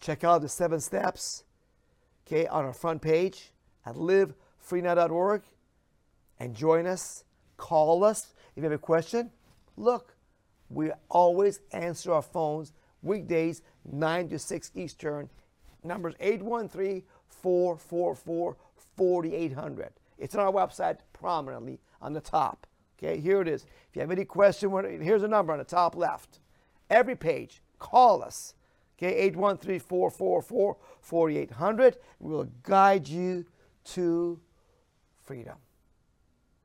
Check 0.00 0.22
out 0.22 0.42
the 0.42 0.48
seven 0.48 0.80
steps, 0.80 1.44
okay, 2.26 2.46
on 2.46 2.64
our 2.64 2.72
front 2.72 3.02
page 3.02 3.52
at 3.84 3.96
livefree.org 3.96 5.42
and 6.38 6.54
join 6.54 6.86
us. 6.86 7.24
Call 7.56 8.04
us 8.04 8.34
if 8.50 8.58
you 8.58 8.62
have 8.64 8.72
a 8.72 8.78
question. 8.78 9.30
Look, 9.76 10.14
we 10.68 10.90
always 11.08 11.60
answer 11.72 12.12
our 12.12 12.22
phones 12.22 12.72
weekdays 13.02 13.62
9 13.90 14.28
to 14.28 14.38
6 14.38 14.70
Eastern. 14.74 15.28
Numbers 15.82 16.14
813 16.20 17.02
444 17.28 18.56
4800. 18.96 19.92
It's 20.24 20.34
on 20.34 20.40
our 20.40 20.50
website 20.50 21.00
prominently 21.12 21.80
on 22.00 22.14
the 22.14 22.20
top. 22.20 22.66
Okay, 22.96 23.20
here 23.20 23.42
it 23.42 23.46
is. 23.46 23.64
If 23.64 23.94
you 23.94 24.00
have 24.00 24.10
any 24.10 24.24
question, 24.24 24.70
here's 25.02 25.22
a 25.22 25.28
number 25.28 25.52
on 25.52 25.58
the 25.58 25.66
top 25.66 25.94
left. 25.94 26.40
Every 26.88 27.14
page, 27.14 27.60
call 27.78 28.22
us. 28.22 28.54
Okay, 28.96 29.14
813 29.14 29.80
444 29.80 30.76
4800. 31.02 31.98
We 32.20 32.32
will 32.32 32.48
guide 32.62 33.06
you 33.06 33.44
to 33.84 34.40
freedom. 35.22 35.56